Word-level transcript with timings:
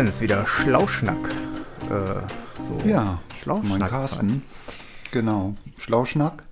Moin 0.00 0.06
Jens, 0.06 0.22
wieder 0.22 0.46
Schlauschnack. 0.46 1.28
Äh, 1.90 2.62
so 2.62 2.88
ja, 2.88 3.20
Schlauschnack. 3.38 3.68
Moin 3.68 3.90
Carsten. 3.90 4.42
Genau, 5.10 5.54
Schlauschnack 5.76 6.42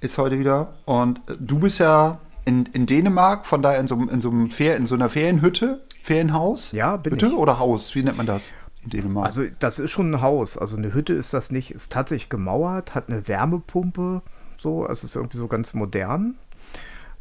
ist 0.00 0.18
heute 0.18 0.40
wieder. 0.40 0.74
Und 0.84 1.18
äh, 1.28 1.36
du 1.38 1.60
bist 1.60 1.78
ja 1.78 2.18
in, 2.44 2.66
in 2.72 2.86
Dänemark, 2.86 3.46
von 3.46 3.62
daher 3.62 3.78
in 3.78 3.86
so, 3.86 3.94
in, 3.94 4.20
so 4.20 4.30
einem 4.30 4.50
Fer 4.50 4.76
in 4.76 4.86
so 4.86 4.96
einer 4.96 5.08
Ferienhütte, 5.10 5.80
Ferienhaus? 6.02 6.72
Ja, 6.72 6.96
bin 6.96 7.12
Hütte 7.12 7.26
ich. 7.26 7.34
oder 7.34 7.60
Haus? 7.60 7.94
Wie 7.94 8.02
nennt 8.02 8.16
man 8.16 8.26
das 8.26 8.50
in 8.82 8.90
Dänemark? 8.90 9.26
Also 9.26 9.44
das 9.60 9.78
ist 9.78 9.92
schon 9.92 10.12
ein 10.12 10.20
Haus. 10.20 10.58
Also 10.58 10.76
eine 10.76 10.92
Hütte 10.92 11.12
ist 11.12 11.32
das 11.32 11.52
nicht. 11.52 11.70
Ist 11.70 11.92
tatsächlich 11.92 12.30
gemauert, 12.30 12.96
hat 12.96 13.08
eine 13.08 13.28
Wärmepumpe. 13.28 14.22
So, 14.58 14.88
es 14.88 15.04
ist 15.04 15.14
irgendwie 15.14 15.38
so 15.38 15.46
ganz 15.46 15.72
modern. 15.72 16.34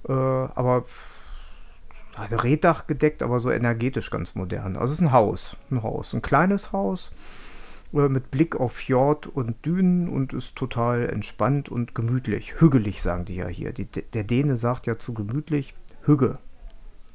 Äh, 0.09 0.11
aber 0.11 0.85
hat 2.15 2.43
Reddach 2.43 2.87
gedeckt, 2.87 3.23
aber 3.23 3.39
so 3.39 3.51
energetisch 3.51 4.09
ganz 4.09 4.35
modern. 4.35 4.75
Also 4.75 4.93
es 4.93 4.99
ist 4.99 5.05
ein 5.05 5.11
Haus. 5.11 5.55
Ein 5.69 5.83
Haus. 5.83 6.13
Ein 6.13 6.21
kleines 6.21 6.71
Haus 6.71 7.11
äh, 7.93 8.09
mit 8.09 8.31
Blick 8.31 8.55
auf 8.55 8.73
Fjord 8.73 9.27
und 9.27 9.65
Dünen 9.65 10.09
und 10.09 10.33
ist 10.33 10.55
total 10.55 11.09
entspannt 11.09 11.69
und 11.69 11.95
gemütlich. 11.95 12.59
Hügelig, 12.59 13.01
sagen 13.01 13.25
die 13.25 13.35
ja 13.35 13.47
hier. 13.47 13.73
Die, 13.73 13.85
der 13.85 14.23
Däne 14.23 14.57
sagt 14.57 14.87
ja 14.87 14.97
zu 14.97 15.13
gemütlich 15.13 15.73
Hügge. 16.03 16.37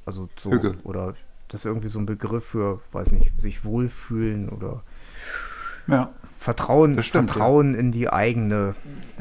Also 0.04 0.28
so. 0.38 0.50
Hügge. 0.50 0.76
Oder 0.84 1.14
das 1.48 1.60
ist 1.60 1.66
irgendwie 1.66 1.88
so 1.88 1.98
ein 1.98 2.06
Begriff 2.06 2.44
für, 2.44 2.80
weiß 2.92 3.12
nicht, 3.12 3.38
sich 3.38 3.64
wohlfühlen 3.64 4.48
oder 4.48 4.82
ja, 5.86 6.12
Vertrauen, 6.38 7.00
stimmt, 7.02 7.30
Vertrauen 7.30 7.74
ja. 7.74 7.80
in 7.80 7.92
die 7.92 8.08
eigene, 8.08 8.74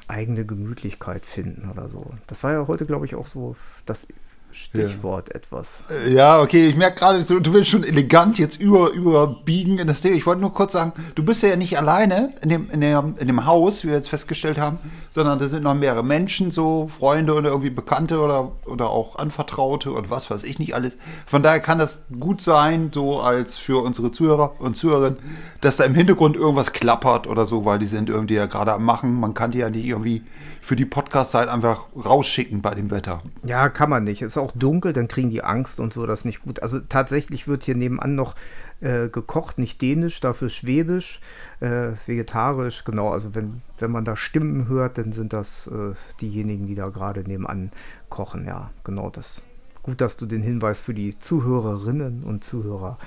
eigene 0.07 0.45
Gemütlichkeit 0.45 1.25
finden 1.25 1.69
oder 1.69 1.89
so. 1.89 2.13
Das 2.27 2.43
war 2.43 2.51
ja 2.51 2.67
heute, 2.67 2.85
glaube 2.85 3.05
ich, 3.05 3.15
auch 3.15 3.27
so 3.27 3.55
das 3.85 4.07
Stichwort 4.55 5.29
ja. 5.29 5.35
etwas. 5.35 5.83
Äh, 5.89 6.13
ja, 6.13 6.41
okay, 6.41 6.67
ich 6.67 6.77
merke 6.77 6.99
gerade, 6.99 7.23
du, 7.23 7.53
willst 7.53 7.69
schon 7.69 7.83
elegant 7.83 8.39
jetzt 8.39 8.59
über, 8.59 8.91
überbiegen 8.91 9.79
in 9.79 9.87
das 9.87 10.01
Thema. 10.01 10.15
Ich 10.15 10.25
wollte 10.25 10.39
nur 10.39 10.53
kurz 10.53 10.71
sagen, 10.71 10.93
du 11.15 11.23
bist 11.23 11.43
ja 11.43 11.55
nicht 11.57 11.77
alleine 11.77 12.33
in 12.41 12.49
dem, 12.49 12.69
in, 12.69 12.79
dem, 12.79 13.15
in 13.19 13.27
dem 13.27 13.45
Haus, 13.45 13.83
wie 13.83 13.89
wir 13.89 13.95
jetzt 13.95 14.07
festgestellt 14.07 14.57
haben, 14.57 14.79
sondern 15.13 15.39
da 15.39 15.49
sind 15.49 15.63
noch 15.63 15.73
mehrere 15.73 16.03
Menschen, 16.03 16.51
so 16.51 16.87
Freunde 16.87 17.33
oder 17.33 17.49
irgendwie 17.49 17.69
Bekannte 17.69 18.19
oder, 18.19 18.53
oder 18.65 18.89
auch 18.89 19.17
Anvertraute 19.17 19.91
und 19.91 20.09
was 20.09 20.31
weiß 20.31 20.43
ich 20.43 20.57
nicht 20.57 20.73
alles. 20.73 20.95
Von 21.25 21.43
daher 21.43 21.59
kann 21.59 21.77
das 21.77 21.99
gut 22.17 22.41
sein, 22.41 22.91
so 22.93 23.19
als 23.19 23.57
für 23.57 23.83
unsere 23.83 24.11
Zuhörer 24.11 24.55
und 24.59 24.77
Zuhörerinnen, 24.77 25.19
dass 25.59 25.77
da 25.77 25.83
im 25.83 25.95
Hintergrund 25.95 26.37
irgendwas 26.37 26.71
klappert 26.71 27.27
oder 27.27 27.45
so, 27.45 27.65
weil 27.65 27.79
die 27.79 27.87
sind 27.87 28.07
irgendwie 28.07 28.35
ja 28.35 28.45
gerade 28.45 28.73
am 28.73 28.85
Machen. 28.85 29.19
Man 29.19 29.33
kann 29.33 29.51
die 29.51 29.59
ja 29.59 29.69
nicht 29.69 29.85
irgendwie 29.85 30.23
für 30.65 30.75
die 30.75 30.85
Podcast-Zeit 30.85 31.47
einfach 31.47 31.85
rausschicken 31.95 32.63
bei 32.63 32.73
dem 32.73 32.89
Wetter. 32.89 33.21
Ja, 33.43 33.69
kann 33.69 33.87
man 33.87 34.03
nicht. 34.03 34.23
Es 34.23 34.31
ist 34.31 34.37
auch 34.39 34.51
dunkel, 34.51 34.93
dann 34.93 35.07
kriegen 35.07 35.29
die 35.29 35.43
Angst 35.43 35.79
und 35.79 35.93
so, 35.93 36.07
das 36.07 36.21
ist 36.21 36.25
nicht 36.25 36.41
gut. 36.41 36.59
Also 36.59 36.79
tatsächlich 36.79 37.47
wird 37.47 37.65
hier 37.65 37.75
nebenan 37.75 38.15
noch 38.15 38.33
äh, 38.81 39.07
gekocht, 39.07 39.59
nicht 39.59 39.79
dänisch, 39.83 40.21
dafür 40.21 40.49
schwäbisch, 40.49 41.19
äh, 41.59 41.91
vegetarisch, 42.07 42.83
genau. 42.83 43.11
Also 43.11 43.35
wenn, 43.35 43.61
wenn 43.77 43.91
man 43.91 44.05
da 44.05 44.15
Stimmen 44.15 44.67
hört, 44.67 44.97
dann 44.97 45.11
sind 45.11 45.33
das 45.33 45.67
äh, 45.67 45.93
diejenigen, 46.19 46.65
die 46.65 46.73
da 46.73 46.89
gerade 46.89 47.21
nebenan 47.21 47.71
kochen. 48.09 48.47
Ja, 48.47 48.71
genau 48.83 49.11
das. 49.11 49.43
Gut, 49.83 50.01
dass 50.01 50.17
du 50.17 50.25
den 50.25 50.41
Hinweis 50.41 50.79
für 50.79 50.95
die 50.95 51.19
Zuhörerinnen 51.19 52.23
und 52.23 52.43
Zuhörer 52.43 52.97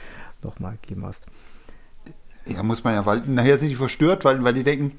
nochmal 0.44 0.78
gegeben 0.80 1.04
hast. 1.04 1.26
Ja, 2.46 2.62
muss 2.62 2.84
man 2.84 2.94
ja, 2.94 3.04
weil 3.04 3.22
nachher 3.26 3.58
sind 3.58 3.68
die 3.68 3.74
verstört, 3.74 4.24
weil, 4.24 4.44
weil 4.44 4.54
die 4.54 4.62
denken, 4.62 4.92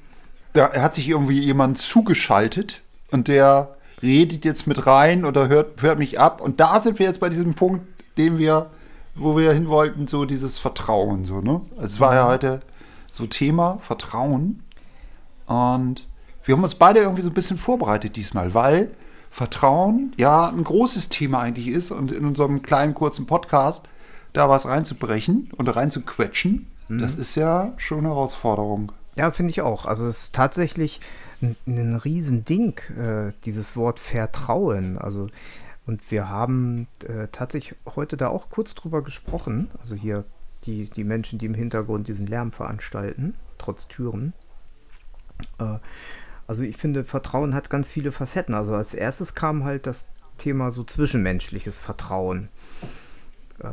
da 0.52 0.72
hat 0.72 0.94
sich 0.94 1.08
irgendwie 1.08 1.40
jemand 1.40 1.78
zugeschaltet 1.78 2.82
und 3.10 3.28
der 3.28 3.76
redet 4.02 4.44
jetzt 4.44 4.66
mit 4.66 4.86
rein 4.86 5.24
oder 5.24 5.48
hört, 5.48 5.82
hört 5.82 5.98
mich 5.98 6.18
ab. 6.18 6.40
Und 6.40 6.60
da 6.60 6.80
sind 6.80 6.98
wir 6.98 7.06
jetzt 7.06 7.20
bei 7.20 7.28
diesem 7.28 7.54
Punkt, 7.54 7.86
den 8.16 8.38
wir, 8.38 8.70
wo 9.14 9.36
wir 9.36 9.52
hin 9.52 9.68
wollten, 9.68 10.08
so 10.08 10.24
dieses 10.24 10.58
Vertrauen, 10.58 11.24
so, 11.24 11.40
ne? 11.40 11.60
Also 11.76 11.86
es 11.86 12.00
war 12.00 12.14
ja 12.14 12.26
heute 12.26 12.60
so 13.10 13.26
Thema 13.26 13.78
Vertrauen. 13.82 14.62
Und 15.46 16.06
wir 16.44 16.54
haben 16.54 16.64
uns 16.64 16.74
beide 16.74 17.00
irgendwie 17.00 17.22
so 17.22 17.28
ein 17.28 17.34
bisschen 17.34 17.58
vorbereitet 17.58 18.16
diesmal, 18.16 18.54
weil 18.54 18.90
Vertrauen 19.30 20.12
ja 20.16 20.48
ein 20.48 20.64
großes 20.64 21.08
Thema 21.08 21.40
eigentlich 21.40 21.68
ist 21.68 21.92
und 21.92 22.10
in 22.10 22.24
unserem 22.24 22.62
kleinen 22.62 22.94
kurzen 22.94 23.26
Podcast 23.26 23.86
da 24.32 24.48
was 24.48 24.66
reinzubrechen 24.66 25.50
und 25.56 25.68
reinzuquetschen, 25.68 26.66
mhm. 26.88 26.98
das 26.98 27.16
ist 27.16 27.34
ja 27.34 27.72
schon 27.76 28.00
eine 28.00 28.08
Herausforderung. 28.08 28.92
Ja, 29.16 29.30
finde 29.30 29.50
ich 29.50 29.60
auch. 29.60 29.86
Also 29.86 30.06
es 30.06 30.24
ist 30.24 30.34
tatsächlich 30.34 31.00
ein, 31.42 31.56
ein 31.66 31.96
Riesending, 31.96 32.78
äh, 32.96 33.32
dieses 33.44 33.76
Wort 33.76 33.98
Vertrauen. 34.00 34.98
Also 34.98 35.28
und 35.86 36.10
wir 36.10 36.28
haben 36.28 36.86
äh, 37.06 37.28
tatsächlich 37.32 37.76
heute 37.96 38.16
da 38.16 38.28
auch 38.28 38.50
kurz 38.50 38.74
drüber 38.74 39.02
gesprochen. 39.02 39.70
Also 39.80 39.96
hier 39.96 40.24
die, 40.64 40.84
die 40.88 41.04
Menschen, 41.04 41.38
die 41.38 41.46
im 41.46 41.54
Hintergrund 41.54 42.06
diesen 42.06 42.26
Lärm 42.26 42.52
veranstalten, 42.52 43.34
trotz 43.58 43.88
Türen. 43.88 44.32
Äh, 45.58 45.78
also 46.46 46.62
ich 46.62 46.76
finde, 46.76 47.04
Vertrauen 47.04 47.54
hat 47.54 47.70
ganz 47.70 47.88
viele 47.88 48.12
Facetten. 48.12 48.54
Also 48.54 48.74
als 48.74 48.94
erstes 48.94 49.34
kam 49.34 49.64
halt 49.64 49.86
das 49.86 50.08
Thema 50.38 50.70
so 50.70 50.84
zwischenmenschliches 50.84 51.78
Vertrauen. 51.78 52.48
Äh, 53.58 53.70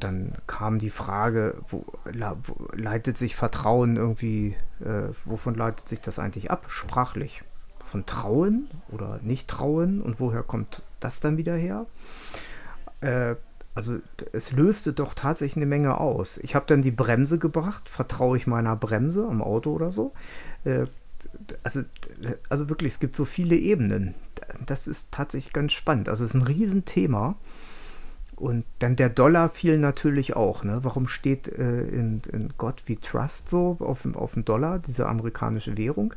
dann 0.00 0.32
kam 0.46 0.78
die 0.78 0.90
Frage, 0.90 1.56
wo, 1.68 1.84
wo 2.04 2.68
leitet 2.72 3.16
sich 3.16 3.36
Vertrauen 3.36 3.96
irgendwie, 3.96 4.56
äh, 4.80 5.08
wovon 5.24 5.54
leitet 5.54 5.88
sich 5.88 6.00
das 6.00 6.18
eigentlich 6.18 6.50
ab? 6.50 6.66
Sprachlich. 6.68 7.42
Von 7.84 8.06
Trauen 8.06 8.68
oder 8.90 9.18
nicht 9.22 9.48
Trauen 9.48 10.00
und 10.00 10.20
woher 10.20 10.42
kommt 10.42 10.82
das 11.00 11.20
dann 11.20 11.36
wieder 11.36 11.54
her? 11.54 11.86
Äh, 13.00 13.36
also 13.74 13.98
es 14.32 14.52
löste 14.52 14.92
doch 14.92 15.14
tatsächlich 15.14 15.56
eine 15.56 15.66
Menge 15.66 15.98
aus. 15.98 16.38
Ich 16.38 16.54
habe 16.54 16.66
dann 16.66 16.82
die 16.82 16.90
Bremse 16.90 17.38
gebracht, 17.38 17.88
vertraue 17.88 18.36
ich 18.36 18.46
meiner 18.46 18.76
Bremse 18.76 19.26
am 19.26 19.42
Auto 19.42 19.72
oder 19.72 19.90
so. 19.90 20.12
Äh, 20.64 20.86
also, 21.62 21.82
also 22.48 22.68
wirklich, 22.68 22.94
es 22.94 23.00
gibt 23.00 23.14
so 23.14 23.24
viele 23.24 23.56
Ebenen. 23.56 24.14
Das 24.66 24.88
ist 24.88 25.12
tatsächlich 25.12 25.52
ganz 25.52 25.72
spannend. 25.72 26.08
Also 26.08 26.24
es 26.24 26.30
ist 26.30 26.40
ein 26.40 26.46
Riesenthema. 26.46 27.36
Und 28.40 28.64
dann 28.78 28.96
der 28.96 29.10
Dollar 29.10 29.50
fiel 29.50 29.76
natürlich 29.76 30.34
auch. 30.34 30.64
Ne? 30.64 30.80
Warum 30.82 31.08
steht 31.08 31.46
äh, 31.46 31.82
in, 31.82 32.22
in 32.32 32.54
Gott 32.56 32.84
wie 32.86 32.96
Trust 32.96 33.50
so 33.50 33.76
auf, 33.80 34.06
auf 34.14 34.32
dem 34.32 34.46
Dollar, 34.46 34.78
diese 34.78 35.06
amerikanische 35.06 35.76
Währung? 35.76 36.14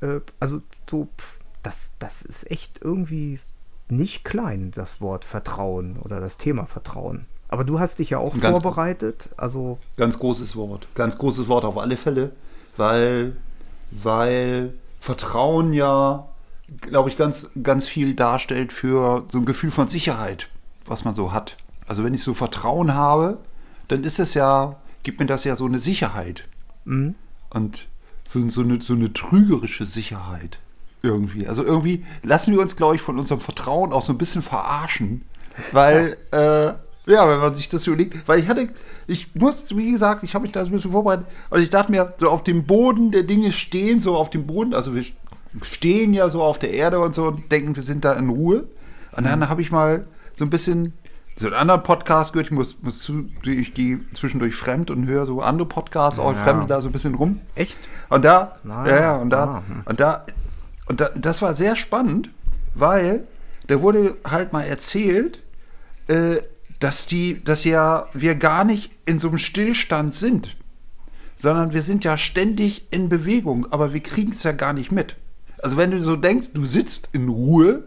Äh, 0.00 0.20
also 0.40 0.62
so, 0.90 1.08
pff, 1.18 1.40
das, 1.62 1.92
das 1.98 2.22
ist 2.22 2.50
echt 2.50 2.80
irgendwie 2.82 3.38
nicht 3.90 4.24
klein, 4.24 4.70
das 4.74 5.02
Wort 5.02 5.26
Vertrauen 5.26 5.98
oder 5.98 6.20
das 6.20 6.38
Thema 6.38 6.64
Vertrauen. 6.64 7.26
Aber 7.48 7.64
du 7.64 7.78
hast 7.78 7.98
dich 7.98 8.08
ja 8.08 8.18
auch 8.18 8.32
ganz, 8.40 8.58
vorbereitet. 8.58 9.28
Also 9.36 9.76
ganz 9.98 10.18
großes 10.18 10.56
Wort. 10.56 10.88
Ganz 10.94 11.18
großes 11.18 11.48
Wort 11.48 11.66
auf 11.66 11.76
alle 11.76 11.98
Fälle, 11.98 12.30
weil, 12.78 13.36
weil 13.90 14.72
Vertrauen 15.00 15.74
ja, 15.74 16.26
glaube 16.80 17.10
ich, 17.10 17.18
ganz, 17.18 17.50
ganz 17.62 17.86
viel 17.86 18.14
darstellt 18.14 18.72
für 18.72 19.26
so 19.30 19.36
ein 19.36 19.44
Gefühl 19.44 19.70
von 19.70 19.88
Sicherheit 19.88 20.48
was 20.86 21.04
man 21.04 21.14
so 21.14 21.32
hat. 21.32 21.56
Also 21.86 22.04
wenn 22.04 22.14
ich 22.14 22.22
so 22.22 22.34
Vertrauen 22.34 22.94
habe, 22.94 23.38
dann 23.88 24.04
ist 24.04 24.18
es 24.18 24.34
ja, 24.34 24.76
gibt 25.02 25.20
mir 25.20 25.26
das 25.26 25.44
ja 25.44 25.56
so 25.56 25.66
eine 25.66 25.80
Sicherheit. 25.80 26.44
Mhm. 26.84 27.14
Und 27.50 27.88
so, 28.24 28.48
so, 28.48 28.62
eine, 28.62 28.80
so 28.80 28.94
eine 28.94 29.12
trügerische 29.12 29.86
Sicherheit 29.86 30.58
irgendwie. 31.02 31.46
Also 31.46 31.64
irgendwie 31.64 32.04
lassen 32.22 32.52
wir 32.52 32.60
uns, 32.60 32.76
glaube 32.76 32.94
ich, 32.94 33.02
von 33.02 33.18
unserem 33.18 33.40
Vertrauen 33.40 33.92
auch 33.92 34.02
so 34.02 34.12
ein 34.12 34.18
bisschen 34.18 34.42
verarschen. 34.42 35.22
Weil, 35.72 36.16
äh, 36.30 36.72
ja, 37.10 37.28
wenn 37.28 37.40
man 37.40 37.54
sich 37.54 37.68
das 37.68 37.86
überlegt, 37.86 38.28
weil 38.28 38.38
ich 38.38 38.48
hatte, 38.48 38.68
ich 39.06 39.34
muss, 39.34 39.76
wie 39.76 39.90
gesagt, 39.90 40.22
ich 40.22 40.34
habe 40.34 40.42
mich 40.42 40.52
da 40.52 40.62
ein 40.62 40.70
bisschen 40.70 40.92
vorbereitet 40.92 41.26
und 41.50 41.60
ich 41.60 41.70
dachte 41.70 41.90
mir, 41.90 42.14
so 42.18 42.30
auf 42.30 42.44
dem 42.44 42.64
Boden 42.64 43.10
der 43.10 43.24
Dinge 43.24 43.52
stehen, 43.52 44.00
so 44.00 44.16
auf 44.16 44.30
dem 44.30 44.46
Boden, 44.46 44.72
also 44.72 44.94
wir 44.94 45.04
stehen 45.62 46.14
ja 46.14 46.30
so 46.30 46.42
auf 46.42 46.58
der 46.58 46.72
Erde 46.72 47.00
und 47.00 47.14
so 47.14 47.26
und 47.26 47.50
denken, 47.50 47.76
wir 47.76 47.82
sind 47.82 48.04
da 48.04 48.14
in 48.14 48.30
Ruhe. 48.30 48.68
Und 49.14 49.26
dann 49.26 49.40
mhm. 49.40 49.48
habe 49.48 49.60
ich 49.60 49.70
mal 49.70 50.06
so 50.42 50.46
ein 50.46 50.50
bisschen 50.50 50.92
so 51.36 51.46
einen 51.46 51.54
anderen 51.54 51.84
Podcast 51.84 52.32
gehört. 52.32 52.48
Ich 52.48 52.52
muss, 52.52 52.82
muss 52.82 52.98
zu, 52.98 53.28
ich 53.44 53.74
gehe 53.74 54.00
zwischendurch 54.12 54.56
fremd 54.56 54.90
und 54.90 55.06
höre 55.06 55.24
so 55.24 55.40
andere 55.40 55.68
Podcasts, 55.68 56.18
auch 56.18 56.32
ja. 56.32 56.42
Fremde 56.42 56.66
da 56.66 56.80
so 56.80 56.88
ein 56.88 56.92
bisschen 56.92 57.14
rum. 57.14 57.40
Echt? 57.54 57.78
Und 58.08 58.24
da, 58.24 58.56
Nein. 58.64 58.86
ja, 58.86 59.00
ja, 59.00 59.16
und 59.18 59.30
da, 59.30 59.44
ah, 59.44 59.62
hm. 59.66 59.82
und 59.84 60.00
da, 60.00 60.26
und 60.86 61.00
da, 61.00 61.10
das 61.14 61.42
war 61.42 61.54
sehr 61.54 61.76
spannend, 61.76 62.30
weil 62.74 63.24
da 63.68 63.80
wurde 63.80 64.16
halt 64.28 64.52
mal 64.52 64.62
erzählt, 64.62 65.40
äh, 66.08 66.38
dass 66.80 67.06
die, 67.06 67.42
dass 67.44 67.62
ja 67.62 68.06
wir 68.12 68.34
gar 68.34 68.64
nicht 68.64 68.90
in 69.06 69.20
so 69.20 69.28
einem 69.28 69.38
Stillstand 69.38 70.12
sind, 70.12 70.56
sondern 71.36 71.72
wir 71.72 71.82
sind 71.82 72.02
ja 72.02 72.16
ständig 72.16 72.88
in 72.90 73.08
Bewegung, 73.08 73.70
aber 73.70 73.92
wir 73.94 74.00
kriegen 74.00 74.32
es 74.32 74.42
ja 74.42 74.50
gar 74.50 74.72
nicht 74.72 74.90
mit. 74.90 75.14
Also 75.62 75.76
wenn 75.76 75.92
du 75.92 76.02
so 76.02 76.16
denkst, 76.16 76.48
du 76.52 76.64
sitzt 76.64 77.10
in 77.12 77.28
Ruhe, 77.28 77.84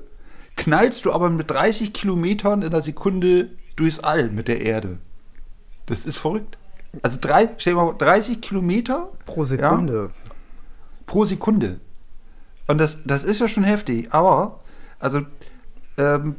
knallst 0.56 1.06
du 1.06 1.12
aber 1.14 1.30
mit 1.30 1.50
30 1.52 1.94
Kilometern 1.94 2.62
in 2.62 2.72
der 2.72 2.82
Sekunde 2.82 3.50
durchs 3.76 4.00
All 4.00 4.30
mit 4.30 4.48
der 4.48 4.62
Erde. 4.62 4.98
Das 5.86 6.06
ist 6.06 6.18
verrückt. 6.18 6.58
Also 7.02 7.18
drei, 7.20 7.50
stell 7.58 7.74
dir 7.74 7.78
mal 7.78 7.86
vor, 7.88 7.98
30 7.98 8.42
Kilometer 8.42 9.10
Pro 9.26 9.44
Sekunde. 9.46 10.12
pro 11.06 11.26
Sekunde. 11.26 11.80
Und 12.68 12.78
das, 12.80 13.00
das 13.06 13.24
ist 13.24 13.40
ja 13.42 13.48
schon 13.48 13.64
heftig. 13.66 14.14
Aber, 14.14 14.62
also, 15.00 15.22
ähm, 15.98 16.36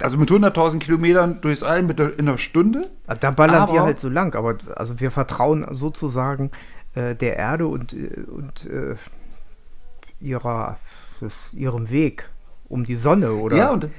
also 0.00 0.16
mit 0.16 0.30
100.000 0.30 0.78
Kilometern 0.78 1.40
durchs 1.40 1.62
All 1.64 1.82
mit 1.82 1.98
der, 1.98 2.18
in 2.18 2.28
einer 2.28 2.38
Stunde. 2.38 2.88
Ah, 3.08 3.16
Da 3.16 3.32
ballern 3.32 3.66
wir 3.68 3.80
Aber- 3.80 3.82
halt 3.82 3.98
so 3.98 4.08
lang, 4.08 4.34
aber 4.36 4.56
also 4.76 5.00
wir 5.00 5.10
vertrauen 5.10 5.66
sozusagen 5.72 6.50
äh, 6.94 7.14
der 7.16 7.36
Erde 7.36 7.66
und, 7.66 7.92
äh, 7.92 8.24
und 8.30 8.64
äh, 8.66 8.94
ihrer, 10.20 10.78
ihrem 11.52 11.90
Weg 11.90 12.29
um 12.70 12.86
die 12.86 12.96
Sonne, 12.96 13.34
oder? 13.34 13.56
Ja, 13.56 13.70
und 13.72 13.90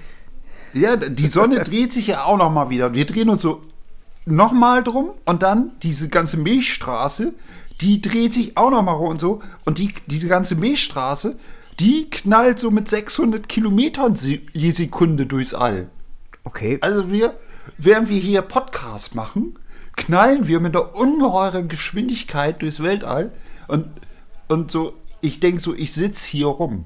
ja, 0.73 0.95
die 0.95 1.27
Sonne 1.27 1.59
dreht 1.59 1.93
sich 1.93 2.07
ja 2.07 2.23
auch 2.23 2.37
noch 2.37 2.49
mal 2.49 2.69
wieder. 2.69 2.93
Wir 2.93 3.05
drehen 3.05 3.29
uns 3.29 3.41
so 3.41 3.61
noch 4.25 4.53
mal 4.53 4.83
drum 4.83 5.11
und 5.25 5.43
dann 5.43 5.71
diese 5.83 6.07
ganze 6.07 6.37
Milchstraße, 6.37 7.33
die 7.81 8.01
dreht 8.01 8.33
sich 8.33 8.57
auch 8.57 8.71
noch 8.71 8.81
mal 8.81 8.93
rum 8.93 9.09
und 9.09 9.19
so. 9.19 9.41
Und 9.65 9.77
die, 9.77 9.93
diese 10.07 10.27
ganze 10.27 10.55
Milchstraße, 10.55 11.37
die 11.79 12.09
knallt 12.09 12.59
so 12.59 12.71
mit 12.71 12.87
600 12.87 13.49
Kilometern 13.49 14.15
je 14.15 14.71
Sekunde 14.71 15.25
durchs 15.25 15.53
All. 15.53 15.89
okay. 16.43 16.77
Also 16.81 17.11
wir, 17.11 17.33
während 17.77 18.09
wir 18.09 18.19
hier 18.19 18.41
Podcast 18.41 19.15
machen, 19.15 19.57
knallen 19.97 20.47
wir 20.47 20.59
mit 20.59 20.75
einer 20.75 20.95
ungeheuren 20.95 21.67
Geschwindigkeit 21.67 22.61
durchs 22.61 22.81
Weltall. 22.81 23.31
Und, 23.67 23.87
und 24.47 24.71
so, 24.71 24.93
ich 25.19 25.39
denke 25.39 25.61
so, 25.61 25.73
ich 25.73 25.93
sitze 25.93 26.27
hier 26.27 26.47
rum. 26.47 26.85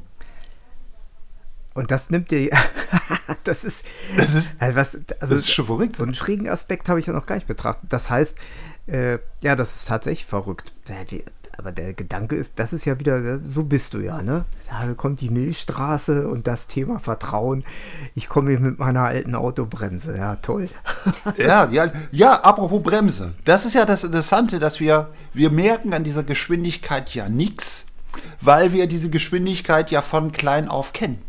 Und 1.76 1.92
das 1.92 2.10
nimmt 2.10 2.32
dir. 2.32 2.50
das 3.44 3.64
ist. 3.64 3.86
Das 4.18 4.34
ist- 4.34 4.56
also 4.60 4.76
was, 4.76 4.96
also 4.96 5.06
das 5.20 5.32
ist 5.32 5.52
schon 5.52 5.68
verrückt. 5.68 5.96
So 5.96 6.04
einen 6.04 6.16
schrägen 6.16 6.50
Aspekt 6.50 6.90
habe 6.90 7.00
ich 7.00 7.06
ja 7.06 7.14
noch 7.14 7.28
gar 7.28 7.36
nicht 7.36 7.48
betrachtet. 7.48 7.94
Das 7.94 8.10
heißt, 8.10 8.38
äh, 8.88 9.20
ja, 9.42 9.56
das 9.56 9.76
ist 9.76 9.88
tatsächlich 9.88 10.26
verrückt. 10.26 10.72
Äh, 10.88 11.22
Aber 11.58 11.72
der 11.72 11.94
Gedanke 11.94 12.36
ist, 12.36 12.60
das 12.60 12.74
ist 12.74 12.84
ja 12.86 13.00
wieder, 13.00 13.40
so 13.46 13.64
bist 13.64 13.94
du 13.94 14.00
ja, 14.00 14.22
ne? 14.22 14.44
Da 14.70 14.94
kommt 14.94 15.22
die 15.22 15.30
Milchstraße 15.30 16.28
und 16.28 16.48
das 16.48 16.68
Thema 16.68 17.00
Vertrauen. 17.00 17.64
Ich 18.14 18.28
komme 18.30 18.50
hier 18.52 18.60
mit 18.60 18.78
meiner 18.80 19.04
alten 19.04 19.36
Autobremse. 19.36 20.18
Ja, 20.18 20.36
toll. 20.38 20.70
Ja, 21.38 21.68
ja, 21.72 21.92
ja, 22.12 22.40
apropos 22.42 22.82
Bremse. 22.84 23.34
Das 23.46 23.66
ist 23.66 23.74
ja 23.74 23.86
das 23.86 24.04
Interessante, 24.04 24.60
dass 24.60 24.80
wir, 24.80 25.10
wir 25.34 25.50
merken 25.50 25.94
an 25.94 26.04
dieser 26.04 26.24
Geschwindigkeit 26.24 27.14
ja 27.16 27.28
nichts, 27.30 27.86
weil 28.42 28.72
wir 28.74 28.88
diese 28.88 29.10
Geschwindigkeit 29.10 29.92
ja 29.92 30.02
von 30.02 30.32
klein 30.32 30.68
auf 30.70 30.94
kennen. 30.94 31.22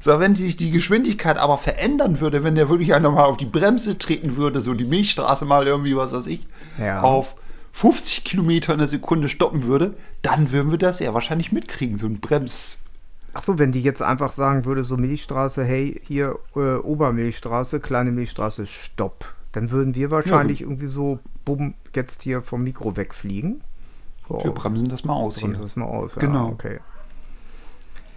So, 0.00 0.18
wenn 0.20 0.34
sich 0.36 0.56
die 0.56 0.70
Geschwindigkeit 0.70 1.38
aber 1.38 1.58
verändern 1.58 2.20
würde, 2.20 2.44
wenn 2.44 2.54
der 2.54 2.68
wirklich 2.68 2.94
einer 2.94 3.10
mal 3.10 3.24
auf 3.24 3.36
die 3.36 3.46
Bremse 3.46 3.98
treten 3.98 4.36
würde, 4.36 4.60
so 4.60 4.74
die 4.74 4.84
Milchstraße 4.84 5.44
mal 5.44 5.66
irgendwie, 5.66 5.96
was 5.96 6.12
weiß 6.12 6.26
ich, 6.26 6.46
Ja. 6.78 7.02
auf 7.02 7.34
50 7.72 8.24
Kilometer 8.24 8.72
in 8.74 8.78
der 8.80 8.88
Sekunde 8.88 9.28
stoppen 9.28 9.64
würde, 9.64 9.94
dann 10.22 10.52
würden 10.52 10.70
wir 10.70 10.78
das 10.78 10.98
ja 10.98 11.14
wahrscheinlich 11.14 11.52
mitkriegen, 11.52 11.98
so 11.98 12.06
ein 12.06 12.20
Brems. 12.20 12.78
Achso, 13.34 13.58
wenn 13.58 13.72
die 13.72 13.80
jetzt 13.82 14.02
einfach 14.02 14.30
sagen 14.30 14.66
würde, 14.66 14.84
so 14.84 14.96
Milchstraße, 14.98 15.64
hey, 15.64 16.00
hier 16.06 16.38
äh, 16.54 16.76
Obermilchstraße, 16.76 17.80
kleine 17.80 18.12
Milchstraße, 18.12 18.66
stopp. 18.66 19.32
Dann 19.52 19.70
würden 19.70 19.94
wir 19.94 20.10
wahrscheinlich 20.10 20.60
irgendwie 20.60 20.86
so, 20.86 21.18
bumm, 21.44 21.74
jetzt 21.94 22.22
hier 22.22 22.42
vom 22.42 22.62
Mikro 22.62 22.96
wegfliegen. 22.96 23.62
So, 24.28 24.38
Wir 24.44 24.50
bremsen 24.50 24.88
das 24.88 25.04
mal 25.04 25.14
aus 25.14 25.36
hier. 25.36 25.48
bremsen 25.48 25.62
das 25.62 25.76
mal 25.76 25.86
aus. 25.86 26.14
Ja, 26.16 26.20
Genau. 26.20 26.48
Okay. 26.48 26.80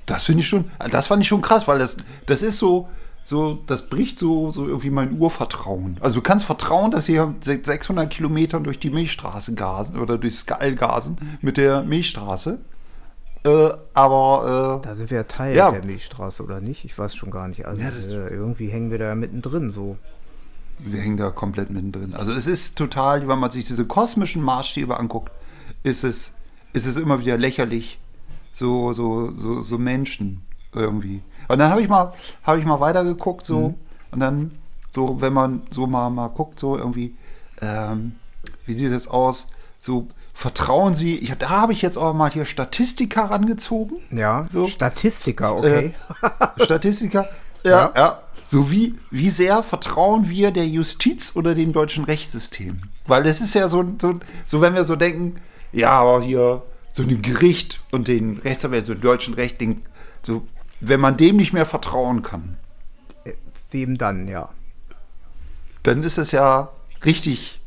Das 0.06 0.24
finde 0.26 0.42
ich 0.42 0.48
schon, 0.48 0.66
das 0.92 1.08
fand 1.08 1.22
ich 1.24 1.28
schon 1.28 1.42
krass, 1.42 1.68
weil 1.68 1.80
das, 1.80 1.98
das 2.28 2.42
ist 2.42 2.58
so, 2.60 2.88
so, 3.24 3.60
das 3.66 3.88
bricht 3.90 4.20
so, 4.20 4.52
so 4.52 4.68
irgendwie 4.68 4.92
mein 4.92 5.18
Urvertrauen. 5.20 5.98
Also 6.00 6.16
du 6.16 6.22
kannst 6.22 6.46
vertrauen, 6.46 6.92
dass 6.92 7.08
hier 7.08 7.34
600 7.42 8.10
Kilometer 8.10 8.60
durch 8.60 8.78
die 8.80 8.92
Milchstraße 8.92 9.56
gasen 9.56 10.00
oder 10.00 10.18
durchs 10.20 10.46
Gall 10.46 10.76
gasen 10.76 11.18
mit 11.42 11.58
der 11.58 11.82
Milchstraße. 11.84 12.60
Äh, 13.46 13.70
aber 13.94 14.80
Da 14.84 14.94
sind 14.96 15.10
wir 15.10 15.18
ja 15.18 15.24
Teil 15.24 15.56
Ja. 15.56 15.72
der 15.72 15.86
Milchstraße, 15.86 16.44
oder 16.44 16.62
nicht? 16.62 16.86
Ich 16.86 16.98
weiß 16.98 17.16
schon 17.16 17.32
gar 17.32 17.48
nicht. 17.48 17.66
Also 17.66 17.82
Ja, 17.82 17.90
äh, 17.90 18.28
irgendwie 18.34 18.68
hängen 18.70 18.92
wir 18.92 18.98
da 19.00 19.14
mittendrin 19.16 19.70
so. 19.72 19.98
äh, 20.88 20.92
wir 20.94 21.02
hängen 21.02 21.18
da 21.18 21.32
komplett 21.32 21.70
mittendrin. 21.72 22.14
Also 22.16 22.32
es 22.32 22.46
ist 22.48 22.78
total, 22.78 23.28
wenn 23.28 23.40
man 23.40 23.50
sich 23.50 23.64
diese 23.64 23.86
kosmischen 23.86 24.42
Maßstäbe 24.44 25.00
anguckt, 25.00 25.32
ist 25.84 26.04
es, 26.04 26.32
ist 26.74 26.86
es 26.86 26.96
immer 26.96 27.20
wieder 27.20 27.38
lächerlich, 27.38 27.98
so, 28.56 28.94
so, 28.94 29.32
so, 29.36 29.62
so 29.62 29.78
Menschen 29.78 30.42
irgendwie. 30.74 31.22
Und 31.48 31.60
dann 31.60 31.70
habe 31.70 31.82
ich 31.82 31.90
mal, 31.90 32.14
habe 32.44 32.60
ich 32.60 32.66
mal 32.66 32.80
weitergeguckt, 32.80 33.46
so, 33.46 33.76
und 34.12 34.20
dann, 34.20 34.52
so, 34.92 35.22
wenn 35.22 35.34
man 35.34 35.64
so 35.70 35.86
mal, 35.88 36.10
mal 36.10 36.30
guckt, 36.30 36.60
so 36.60 36.78
irgendwie, 36.78 37.16
ähm, 37.62 38.16
wie 38.66 38.74
sieht 38.74 38.92
es 38.92 39.08
aus? 39.08 39.48
So, 39.78 40.08
vertrauen 40.34 40.96
Sie, 40.96 41.18
ich, 41.18 41.34
da 41.38 41.50
habe 41.50 41.74
ich 41.74 41.82
jetzt 41.82 41.98
auch 41.98 42.14
mal 42.14 42.32
hier 42.32 42.46
Statistiker 42.46 43.26
rangezogen. 43.26 43.98
Ja, 44.10 44.48
So. 44.52 44.68
Statistiker, 44.68 45.56
okay. 45.58 45.94
Statistiker. 46.64 47.28
Ja, 47.64 47.92
ja. 47.96 48.20
So 48.48 48.72
wie, 48.72 48.96
wie 49.12 49.30
sehr 49.32 49.64
vertrauen 49.64 50.30
wir 50.30 50.52
der 50.52 50.68
Justiz 50.68 51.36
oder 51.36 51.56
dem 51.56 51.74
deutschen 51.74 52.06
Rechtssystem? 52.06 52.82
Weil 53.08 53.24
das 53.24 53.42
ist 53.42 53.54
ja 53.56 53.68
so, 53.68 53.84
so, 54.00 54.20
so 54.46 54.62
wenn 54.62 54.76
wir 54.76 54.84
so 54.84 54.96
denken, 54.96 55.42
ja, 55.72 55.92
aber 55.92 56.22
hier 56.22 56.62
so 56.96 57.04
dem 57.04 57.22
Gericht 57.22 57.82
und 57.92 58.08
den 58.08 58.38
Rechtsanwälten, 58.38 58.88
so 58.88 58.94
dem 58.94 59.02
deutschen 59.02 59.34
Recht, 59.34 59.60
den, 59.60 59.82
so, 60.24 60.48
wenn 60.80 61.02
man 61.02 61.18
dem 61.18 61.36
nicht 61.36 61.52
mehr 61.52 61.66
vertrauen 61.66 62.24
kann, 62.24 62.56
Wem 63.70 63.98
dann, 63.98 64.30
ja. 64.30 64.48
dann 65.84 66.04
ist 66.04 66.18
es 66.18 66.32
ja 66.32 66.70
richtig, 67.04 67.60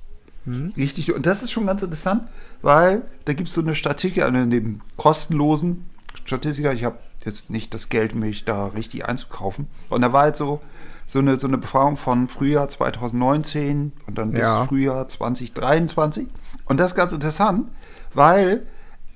richtig. 0.78 1.12
Und 1.14 1.26
das 1.26 1.42
ist 1.42 1.50
schon 1.50 1.66
ganz 1.66 1.82
interessant, 1.82 2.22
weil 2.62 3.02
da 3.26 3.34
gibt 3.34 3.50
es 3.50 3.54
so 3.54 3.60
eine 3.60 3.74
Statistik, 3.74 4.24
in 4.24 4.50
dem 4.50 4.80
kostenlosen 4.96 5.84
Statistiker, 6.24 6.72
ich 6.72 6.84
habe 6.84 6.98
jetzt 7.22 7.50
nicht 7.50 7.74
das 7.74 7.90
Geld, 7.90 8.14
mich 8.14 8.46
da 8.46 8.68
richtig 8.68 9.04
einzukaufen. 9.06 9.66
Und 9.90 10.00
da 10.00 10.14
war 10.14 10.22
halt 10.22 10.38
so, 10.38 10.62
so, 11.06 11.18
eine, 11.18 11.36
so 11.36 11.48
eine 11.48 11.58
Befragung 11.58 11.98
von 11.98 12.28
Frühjahr 12.28 12.70
2019 12.70 13.92
und 14.06 14.16
dann 14.16 14.30
bis 14.30 14.40
Ja. 14.40 14.64
Frühjahr 14.64 15.06
2023. 15.06 16.28
Und 16.64 16.78
das 16.80 16.92
ist 16.92 16.94
ganz 16.94 17.12
interessant, 17.12 17.68
weil 18.14 18.66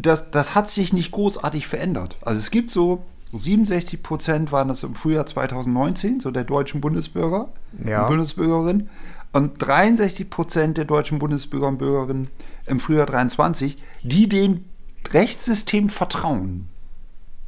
das, 0.02 0.30
das 0.30 0.54
hat 0.54 0.68
sich 0.70 0.92
nicht 0.92 1.10
großartig 1.12 1.66
verändert. 1.66 2.16
Also 2.22 2.38
es 2.38 2.50
gibt 2.50 2.70
so 2.70 3.04
67 3.32 4.02
Prozent 4.02 4.52
waren 4.52 4.68
das 4.68 4.82
im 4.82 4.94
Frühjahr 4.94 5.24
2019, 5.26 6.20
so 6.20 6.30
der 6.30 6.44
deutschen 6.44 6.80
Bundesbürger 6.80 7.48
Ja. 7.84 8.02
und 8.02 8.08
Bundesbürgerinnen. 8.08 8.90
Und 9.32 9.54
63 9.58 10.28
Prozent 10.28 10.76
der 10.76 10.84
deutschen 10.84 11.18
Bundesbürger 11.18 11.68
und 11.68 11.78
Bürgerinnen 11.78 12.28
im 12.66 12.78
Frühjahr 12.80 13.06
23, 13.06 13.78
die 14.02 14.28
dem 14.28 14.64
Rechtssystem 15.12 15.88
vertrauen 15.88 16.68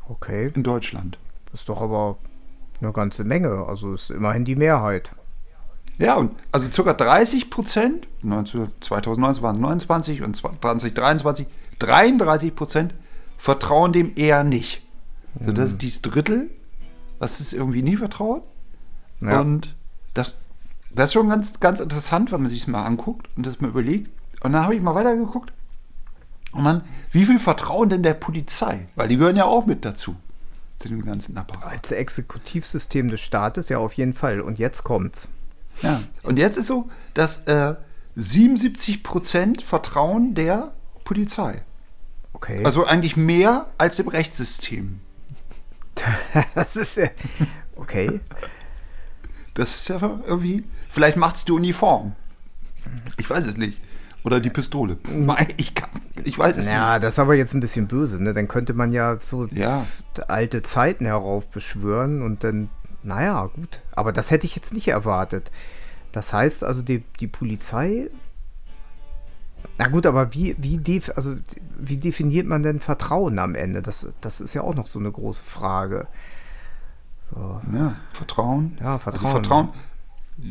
Okay. 0.09 0.51
in 0.55 0.63
Deutschland. 0.63 1.19
Ist 1.53 1.69
doch 1.69 1.83
aber 1.83 2.17
eine 2.81 2.93
ganze 2.93 3.25
Menge. 3.25 3.65
Also 3.69 3.93
ist 3.93 4.11
immerhin 4.11 4.45
die 4.47 4.57
Mehrheit. 4.57 5.13
Ja, 5.99 6.15
und 6.17 6.33
also 6.51 6.83
ca. 6.83 6.93
30 6.93 7.51
Prozent, 7.51 8.07
2019 8.81 9.43
waren 9.43 9.55
es 9.57 9.61
29 9.61 10.23
und 10.23 10.35
2023 10.37 11.47
33 11.87 12.55
Prozent 12.55 12.95
vertrauen 13.39 13.93
dem 13.93 14.13
eher 14.17 14.45
nicht. 14.45 14.83
So, 15.41 15.53
das 15.53 15.73
ist 15.73 15.83
dieses 15.83 16.03
Drittel, 16.03 16.51
was 17.19 17.41
es 17.41 17.53
irgendwie 17.53 17.83
nie 17.83 17.97
vertraut. 17.97 18.43
Ja. 19.21 19.41
Und 19.41 19.75
das, 20.15 20.35
das 20.93 21.11
ist 21.11 21.13
schon 21.15 21.29
ganz, 21.29 21.59
ganz 21.61 21.81
interessant, 21.81 22.33
wenn 22.33 22.43
man 22.43 22.51
sich 22.51 22.61
das 22.61 22.69
mal 22.69 22.85
anguckt 22.85 23.29
und 23.37 23.47
das 23.47 23.61
mal 23.61 23.69
überlegt. 23.69 24.11
Und 24.43 24.53
dann 24.53 24.63
habe 24.63 24.75
ich 24.75 24.83
mal 24.83 24.95
weitergeguckt. 24.95 25.53
Und 26.53 26.63
man, 26.63 26.83
wie 27.11 27.25
viel 27.25 27.39
vertrauen 27.39 27.89
denn 27.89 28.03
der 28.03 28.15
Polizei? 28.15 28.87
Weil 28.95 29.09
die 29.09 29.17
gehören 29.17 29.37
ja 29.37 29.45
auch 29.45 29.67
mit 29.67 29.85
dazu. 29.85 30.15
Zu 30.79 30.89
dem 30.89 31.05
ganzen 31.05 31.37
Apparat. 31.37 31.73
Als 31.73 31.93
Exekutivsystem 31.93 33.11
des 33.11 33.21
Staates 33.21 33.69
ja 33.69 33.79
auf 33.79 33.95
jeden 33.95 34.13
Fall. 34.13 34.41
Und 34.41 34.59
jetzt 34.59 34.85
kommt's. 34.85 35.29
Ja. 35.83 36.01
Und 36.23 36.39
jetzt 36.39 36.57
ist 36.57 36.67
so, 36.67 36.89
dass 37.15 37.39
äh, 37.45 37.75
77 38.17 39.03
Prozent 39.03 39.63
vertrauen 39.63 40.35
der 40.35 40.73
Polizei. 41.05 41.63
Okay. 42.35 42.63
Also 42.65 42.85
eigentlich 42.85 43.17
mehr 43.17 43.69
als 43.79 43.97
dem 43.97 44.09
Rechtssystem. 44.09 45.01
das 46.55 46.77
ist 46.77 46.97
ja. 46.97 47.09
Okay. 47.77 48.21
Das 49.55 49.75
ist 49.75 49.89
ja 49.89 49.99
irgendwie. 50.27 50.65
Vielleicht 50.91 51.17
macht 51.17 51.37
es 51.37 51.45
die 51.45 51.53
Uniform. 51.53 52.15
Ich 53.17 53.29
weiß 53.31 53.47
es 53.47 53.57
nicht. 53.57 53.81
Oder 54.25 54.41
die 54.41 54.51
Pistole. 54.51 54.97
Ich, 55.59 55.75
kann, 55.75 55.91
ich 56.25 56.39
weiß 56.39 56.57
es 56.57 56.69
Ja, 56.71 56.95
nicht. 56.95 57.05
das 57.05 57.15
ist 57.15 57.19
aber 57.19 57.35
jetzt 57.35 57.53
ein 57.55 57.61
bisschen 57.61 57.89
böse, 57.89 58.23
ne? 58.23 58.33
Dann 58.33 58.49
könnte 58.49 58.73
man 58.75 58.93
ja 58.93 59.19
so 59.21 59.47
Ja. 59.49 59.87
alte 60.29 60.63
Zeiten 60.63 61.05
heraufbeschwören 61.05 62.23
und 62.23 62.43
dann, 62.43 62.71
naja, 63.03 63.47
gut. 63.55 63.83
Aber 63.93 64.13
das 64.13 64.31
hätte 64.31 64.47
ich 64.47 64.57
jetzt 64.57 64.73
nicht 64.73 64.89
erwartet. 64.89 65.51
Das 66.13 66.33
heißt 66.33 66.65
also, 66.65 66.83
die, 66.83 67.05
die 67.21 67.27
Polizei. 67.27 68.09
Na 69.79 69.89
gut, 69.89 70.07
aber 70.07 70.33
wie, 70.35 70.55
wie, 70.59 70.79
def, 70.79 71.11
also, 71.17 71.35
wie 71.79 71.97
definiert 71.97 72.47
man 72.47 72.63
denn 72.63 72.81
Vertrauen 72.81 73.39
am 73.39 73.55
Ende? 73.55 73.83
Das, 73.83 74.13
das 74.21 74.41
ist 74.41 74.55
ja 74.55 74.63
auch 74.63 74.75
noch 74.75 74.87
so 74.87 74.99
eine 74.99 75.11
große 75.11 75.43
Frage. 75.43 76.07
So. 77.31 77.61
Ja, 77.73 77.97
Vertrauen. 78.13 78.77
Ja, 78.81 78.93
Also 78.93 78.99
Vertrauen. 79.01 79.31
Vertrauen. 79.33 79.69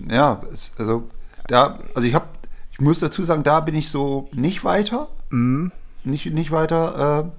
Ja, 0.10 0.42
also, 0.78 1.10
da, 1.48 1.78
also 1.96 2.08
ich 2.08 2.14
habe 2.16 2.26
Ich 2.72 2.82
muss 2.82 3.00
dazu 3.00 3.24
sagen, 3.24 3.44
da 3.44 3.60
bin 3.60 3.76
ich 3.76 3.90
so 3.90 4.30
nicht 4.34 4.64
weiter. 4.64 5.08
Mhm. 5.30 5.72
Nicht, 6.04 6.26
nicht 6.34 6.52
weiter. 6.52 7.26
Äh, 7.26 7.32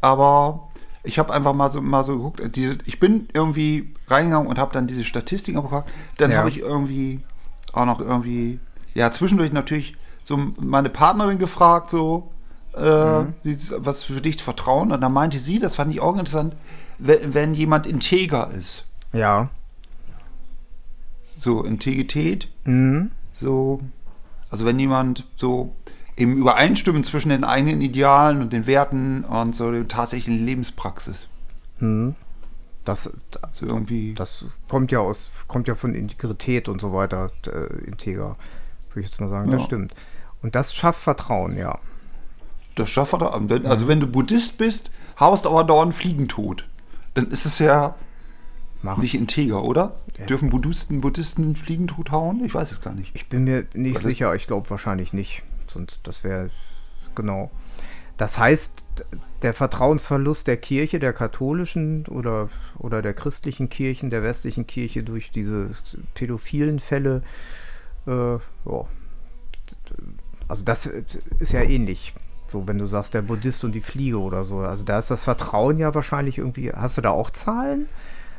aber 0.00 0.68
ich 1.02 1.18
habe 1.18 1.32
einfach 1.34 1.52
mal 1.54 1.70
so, 1.70 1.82
mal 1.82 2.04
so 2.04 2.16
geguckt. 2.16 2.56
Diese, 2.56 2.78
ich 2.84 2.98
bin 3.00 3.28
irgendwie 3.32 3.94
reingegangen 4.08 4.46
und 4.48 4.58
habe 4.58 4.72
dann 4.72 4.86
diese 4.86 5.04
Statistiken 5.04 5.58
abgefragt. 5.58 5.90
Dann 6.18 6.30
Ja. 6.30 6.38
habe 6.38 6.48
ich 6.48 6.58
irgendwie 6.60 7.20
auch 7.72 7.84
noch 7.84 8.00
irgendwie, 8.00 8.58
ja, 8.94 9.10
zwischendurch 9.12 9.52
natürlich 9.52 9.96
so 10.26 10.36
meine 10.58 10.90
Partnerin 10.90 11.38
gefragt, 11.38 11.88
so, 11.90 12.32
äh, 12.76 13.22
Mhm. 13.22 13.34
was 13.78 14.02
für 14.02 14.20
dich 14.20 14.42
Vertrauen. 14.42 14.90
Und 14.90 15.00
dann 15.00 15.12
meinte 15.12 15.38
sie, 15.38 15.60
das 15.60 15.76
fand 15.76 15.92
ich 15.94 16.00
auch 16.00 16.18
interessant, 16.18 16.56
wenn, 16.98 17.32
wenn 17.32 17.54
jemand 17.54 17.86
integer 17.86 18.50
ist. 18.50 18.86
Ja. 19.12 19.50
So, 21.38 21.62
Integrität, 21.62 22.48
Mhm. 22.64 23.12
so, 23.34 23.80
also 24.50 24.64
wenn 24.64 24.78
jemand 24.80 25.26
so 25.36 25.74
im 26.16 26.36
Übereinstimmen 26.36 27.04
zwischen 27.04 27.28
den 27.28 27.44
eigenen 27.44 27.80
Idealen 27.82 28.40
und 28.42 28.52
den 28.52 28.66
Werten 28.66 29.22
und 29.24 29.54
so 29.54 29.70
der 29.70 29.86
tatsächlichen 29.86 30.44
Lebenspraxis. 30.44 31.28
Mhm. 31.78 32.16
Das, 32.84 33.12
So 33.52 33.66
irgendwie. 33.66 34.14
das 34.14 34.44
kommt 34.68 34.90
ja 34.90 34.98
aus, 35.00 35.30
kommt 35.46 35.68
ja 35.68 35.74
von 35.76 35.94
Integrität 35.94 36.68
und 36.68 36.80
so 36.80 36.92
weiter, 36.92 37.30
äh, 37.46 37.84
integer, 37.84 38.36
würde 38.90 39.00
ich 39.00 39.06
jetzt 39.06 39.20
mal 39.20 39.28
sagen. 39.28 39.50
Das 39.52 39.60
Ja. 39.60 39.66
stimmt. 39.66 39.94
Und 40.42 40.54
das 40.54 40.74
schafft 40.74 41.00
Vertrauen, 41.00 41.56
ja. 41.56 41.78
Das 42.74 42.90
schafft 42.90 43.14
er. 43.14 43.32
Wenn- 43.48 43.66
Also 43.66 43.88
wenn 43.88 44.00
du 44.00 44.06
Buddhist 44.06 44.58
bist, 44.58 44.90
haust 45.18 45.46
aber 45.46 45.64
dauernd 45.64 45.94
Fliegen 45.94 46.28
tot. 46.28 46.68
Dann 47.14 47.28
ist 47.28 47.46
es 47.46 47.58
ja 47.58 47.94
Machen. 48.82 49.00
nicht 49.00 49.14
integer, 49.14 49.64
oder? 49.64 49.96
Ja. 50.18 50.26
Dürfen 50.26 50.50
Buddhisten, 50.50 51.00
Buddhisten 51.00 51.56
Fliegen 51.56 51.88
tot 51.88 52.10
hauen? 52.10 52.44
Ich 52.44 52.54
weiß 52.54 52.72
es 52.72 52.80
gar 52.80 52.92
nicht. 52.92 53.10
Ich 53.14 53.28
bin 53.28 53.44
mir 53.44 53.66
nicht 53.74 53.96
Was 53.96 54.02
sicher, 54.02 54.34
ich 54.34 54.46
glaube 54.46 54.68
wahrscheinlich 54.70 55.12
nicht. 55.12 55.42
Sonst, 55.68 56.00
das 56.04 56.22
wäre 56.24 56.50
genau. 57.14 57.50
Das 58.18 58.38
heißt, 58.38 58.84
der 59.42 59.52
Vertrauensverlust 59.52 60.46
der 60.46 60.56
Kirche, 60.56 60.98
der 60.98 61.12
katholischen 61.12 62.06
oder, 62.06 62.48
oder 62.78 63.02
der 63.02 63.12
christlichen 63.14 63.68
Kirchen, 63.68 64.08
der 64.10 64.22
westlichen 64.22 64.66
Kirche 64.66 65.02
durch 65.02 65.30
diese 65.30 65.70
pädophilen 66.14 66.78
Fälle, 66.78 67.22
äh, 68.06 68.10
ja. 68.34 68.40
Also 70.48 70.64
das 70.64 70.86
ist 70.86 71.52
ja 71.52 71.62
ähnlich. 71.62 72.14
So, 72.48 72.66
wenn 72.68 72.78
du 72.78 72.86
sagst, 72.86 73.12
der 73.14 73.22
Buddhist 73.22 73.64
und 73.64 73.72
die 73.72 73.80
Fliege 73.80 74.20
oder 74.20 74.44
so. 74.44 74.58
Also 74.60 74.84
da 74.84 74.98
ist 74.98 75.10
das 75.10 75.24
Vertrauen 75.24 75.78
ja 75.78 75.94
wahrscheinlich 75.94 76.38
irgendwie. 76.38 76.70
Hast 76.72 76.96
du 76.96 77.02
da 77.02 77.10
auch 77.10 77.30
Zahlen? 77.30 77.86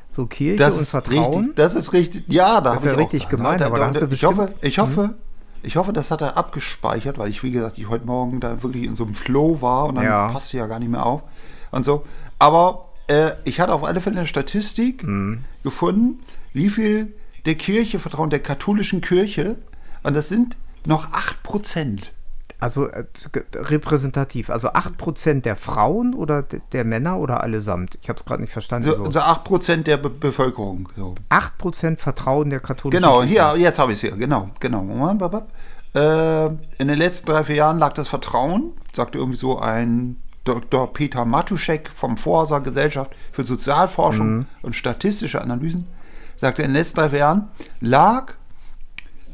So 0.10 0.26
Kirche 0.26 0.58
Das 0.58 0.76
und 0.76 0.82
ist 0.82 0.90
Vertrauen? 0.92 1.36
richtig. 1.40 1.56
Das 1.58 1.76
ist 1.76 1.92
richtig. 1.92 2.24
Ja, 2.30 2.62
da 2.62 2.72
Das 2.72 2.76
ist 2.78 2.86
ja 2.86 2.94
ich 2.94 3.00
richtig 3.00 3.28
gemeint, 3.28 3.62
aber 3.62 3.80
da 3.80 3.88
hast 3.88 4.00
du 4.00 4.06
ich 4.06 4.12
bestimmt- 4.12 4.38
hoffe, 4.38 4.54
ich 4.62 4.80
hoffe, 4.80 5.16
ich 5.64 5.76
hoffe, 5.76 5.92
das 5.92 6.10
hat 6.12 6.22
er 6.22 6.38
abgespeichert, 6.38 7.18
weil 7.18 7.30
ich, 7.30 7.44
wie 7.44 7.52
gesagt, 7.52 7.78
ich 7.78 7.90
heute 7.90 8.06
Morgen 8.06 8.40
da 8.40 8.64
wirklich 8.64 8.84
in 8.86 8.96
so 8.96 9.04
einem 9.04 9.16
Flow 9.16 9.62
war 9.62 9.88
und 9.88 9.96
dann 9.96 10.06
Ja. 10.06 10.28
passte 10.30 10.56
ja 10.56 10.68
gar 10.68 10.80
nicht 10.80 10.90
mehr 10.90 11.06
auf 11.06 11.24
und 11.72 11.84
so. 11.84 12.06
Aber 12.40 12.86
äh, 13.08 13.32
ich 13.44 13.60
hatte 13.60 13.74
auf 13.74 13.84
alle 13.84 14.00
Fälle 14.00 14.18
eine 14.20 14.28
Statistik 14.28 15.04
Mhm. 15.04 15.44
gefunden, 15.64 16.20
wie 16.54 16.70
viel 16.70 17.14
der 17.46 17.56
Kirche 17.56 18.00
vertrauen, 18.00 18.30
der 18.30 18.40
katholischen 18.40 19.02
Kirche, 19.02 19.58
und 20.04 20.14
das 20.14 20.30
sind 20.30 20.56
noch 20.88 21.12
8 21.14 21.44
Prozent. 21.44 22.14
Also 22.60 22.88
äh, 22.88 23.06
repräsentativ. 23.54 24.50
Also 24.50 24.70
8% 24.70 25.42
der 25.42 25.56
Frauen 25.56 26.16
oder 26.16 26.42
der 26.42 26.86
Männer 26.86 27.20
oder 27.20 27.44
allesamt? 27.44 28.00
Ich 28.02 28.10
habe 28.10 28.18
es 28.18 28.26
gerade 28.26 28.42
nicht 28.42 28.52
verstanden. 28.52 28.90
So, 28.90 29.06
So. 29.06 29.12
so 29.12 29.20
8 29.20 29.44
Prozent 29.44 29.88
der 29.88 29.98
Be 29.98 30.10
Bevölkerung. 30.10 30.90
So. 30.96 31.14
8% 31.30 31.98
Vertrauen 31.98 32.50
der 32.50 32.60
katholischen 32.60 33.04
Genau, 33.04 33.22
hier, 33.22 33.54
jetzt 33.58 33.78
habe 33.78 33.92
ich 33.92 33.98
es 33.98 34.02
hier, 34.02 34.18
genau, 34.18 34.50
genau. 34.60 34.82
Äh, 35.94 36.46
in 36.80 36.88
den 36.88 36.98
letzten 36.98 37.28
drei, 37.28 37.44
vier 37.44 37.56
Jahren 37.56 37.78
lag 37.78 37.94
das 37.94 38.08
Vertrauen, 38.08 38.74
sagte 38.94 39.20
irgendwie 39.20 39.38
so 39.38 39.60
ein 39.60 40.18
Dr. 40.44 40.92
Peter 40.94 41.26
Matuschek 41.26 41.92
vom 41.94 42.18
Forsa 42.18 42.60
Gesellschaft 42.60 43.12
für 43.32 43.44
Sozialforschung 43.44 44.46
und 44.62 44.76
statistische 44.76 45.42
Analysen, 45.42 45.86
sagte 46.38 46.62
in 46.64 46.70
den 46.70 46.76
letzten 46.78 46.98
drei, 47.02 47.10
vier 47.10 47.20
Jahren 47.20 47.50
lag 47.82 48.34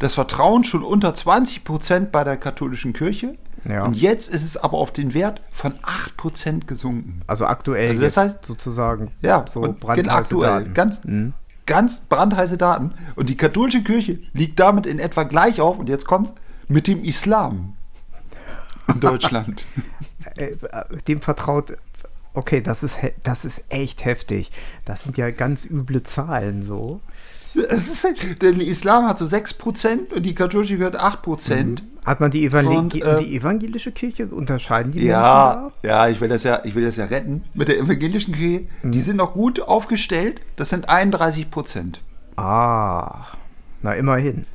das 0.04 0.14
Vertrauen 0.16 0.64
schon 0.64 0.84
unter 0.84 1.14
20 1.14 1.64
Prozent 1.64 2.12
bei 2.12 2.24
der 2.24 2.38
katholischen 2.38 2.94
Kirche. 2.94 3.38
Ja. 3.66 3.86
Und 3.86 3.94
jetzt 3.96 4.30
ist 4.34 4.44
es 4.44 4.58
aber 4.58 4.78
auf 4.78 4.92
den 4.92 5.14
Wert 5.14 5.42
von 5.52 5.74
8 5.84 6.18
Prozent 6.18 6.68
gesunken. 6.68 7.22
Also 7.28 7.46
aktuell 7.46 7.92
Also 7.92 8.02
das 8.02 8.18
heißt- 8.18 8.46
sozusagen 8.46 9.12
Ja, 9.22 9.46
so 9.50 9.62
brandheiße 9.80 10.12
aktuell, 10.12 10.50
Daten. 10.64 10.74
ganz, 10.74 11.04
Mhm. 11.06 11.34
ganz 11.66 12.02
brandheiße 12.02 12.58
Daten. 12.58 12.92
Und 13.16 13.30
die 13.30 13.38
katholische 13.38 13.82
Kirche 13.84 14.20
liegt 14.34 14.60
damit 14.60 14.86
in 14.86 15.00
etwa 15.00 15.24
gleich 15.24 15.62
auf, 15.62 15.80
und 15.80 15.88
jetzt 15.88 16.06
kommt 16.06 16.34
mit 16.68 16.88
dem 16.88 17.04
Islam 17.06 17.74
in 18.90 19.00
Deutschland. 19.00 19.66
Äh, 20.38 20.52
äh, 20.52 20.58
dem 21.08 21.20
vertraut. 21.22 21.78
Okay, 22.34 22.62
das 22.62 22.82
ist, 22.82 22.98
das 23.24 23.44
ist 23.46 23.66
echt 23.70 24.06
heftig. 24.06 24.52
Das 24.86 25.04
sind 25.04 25.18
ja 25.18 25.30
ganz 25.32 25.66
üble 25.66 26.02
Zahlen 26.04 26.64
so. 26.64 27.02
Halt, 28.04 28.42
der 28.42 28.52
Islam 28.60 29.06
hat 29.08 29.18
so 29.20 29.26
6% 29.26 30.12
und 30.14 30.24
die 30.26 30.36
katholische 30.36 30.78
gehört 30.78 31.00
8%. 31.00 31.80
Hat 32.06 32.20
man 32.20 32.32
die, 32.32 32.46
Evangel 32.46 32.78
Und, 32.78 32.96
äh, 33.02 33.24
die 33.24 33.36
evangelische 33.38 33.92
Kirche 33.94 34.26
unterscheiden 34.28 34.92
die 34.92 35.06
Ja, 35.06 35.72
Menschen 35.72 35.78
ja, 35.88 36.08
ich 36.10 36.20
will 36.20 36.28
das 36.30 36.44
ja, 36.44 36.60
ich 36.66 36.76
will 36.76 36.84
das 36.84 36.98
ja 36.98 37.06
retten. 37.06 37.44
Mit 37.54 37.70
der 37.70 37.80
evangelischen 37.80 38.34
Kirche, 38.34 38.66
die 38.84 39.00
sind 39.00 39.16
noch 39.18 39.34
gut 39.34 39.62
aufgestellt. 39.62 40.42
Das 40.58 40.70
sind 40.70 40.90
31 40.90 41.50
Prozent, 41.50 42.02
da? 42.36 42.44
Ah, 42.44 43.28
na 43.82 43.94
immerhin. 43.94 44.46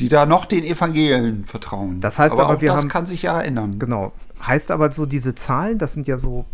die 0.00 0.08
da 0.08 0.24
noch 0.26 0.46
den 0.46 0.64
Evangelien 0.64 1.44
vertrauen. 1.46 2.00
Das 2.00 2.18
heißt 2.18 2.32
aber, 2.32 2.48
auch 2.56 2.60
wir 2.62 2.72
das 2.72 2.80
haben- 2.80 2.88
kann 2.88 3.06
sich 3.06 3.22
ja 3.22 3.38
ändern. 3.40 3.78
Genau. 3.78 4.12
Heißt 4.44 4.70
aber 4.70 4.90
so, 4.90 5.04
diese 5.06 5.34
Zahlen, 5.34 5.76
das 5.78 5.92
sind 5.92 6.08
ja 6.08 6.18
so 6.18 6.46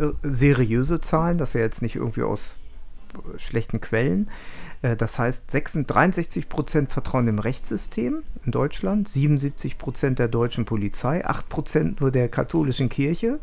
äh, 0.00 0.06
seriöse 0.22 1.00
Zahlen, 1.02 1.36
das 1.38 1.50
ist 1.50 1.54
ja 1.54 1.60
jetzt 1.60 1.82
nicht 1.82 1.96
irgendwie 1.96 2.22
aus 2.22 2.56
äh, 3.14 3.38
schlechten 3.38 3.80
Quellen. 3.82 4.30
Äh, 4.84 4.96
Das 4.96 5.18
heißt, 5.18 5.50
66, 5.50 5.86
63 5.86 6.48
Prozent 6.48 6.92
vertrauen 6.92 7.26
dem 7.26 7.38
Rechtssystem 7.38 8.22
in 8.44 8.52
Deutschland, 8.52 9.08
77 9.08 9.78
Prozent 9.78 10.18
der 10.18 10.28
deutschen 10.28 10.64
Polizei, 10.66 11.24
8 11.24 11.48
Prozent 11.48 12.00
nur 12.00 12.10
der 12.10 12.28
katholischen 12.28 12.88
Kirche. 12.88 13.38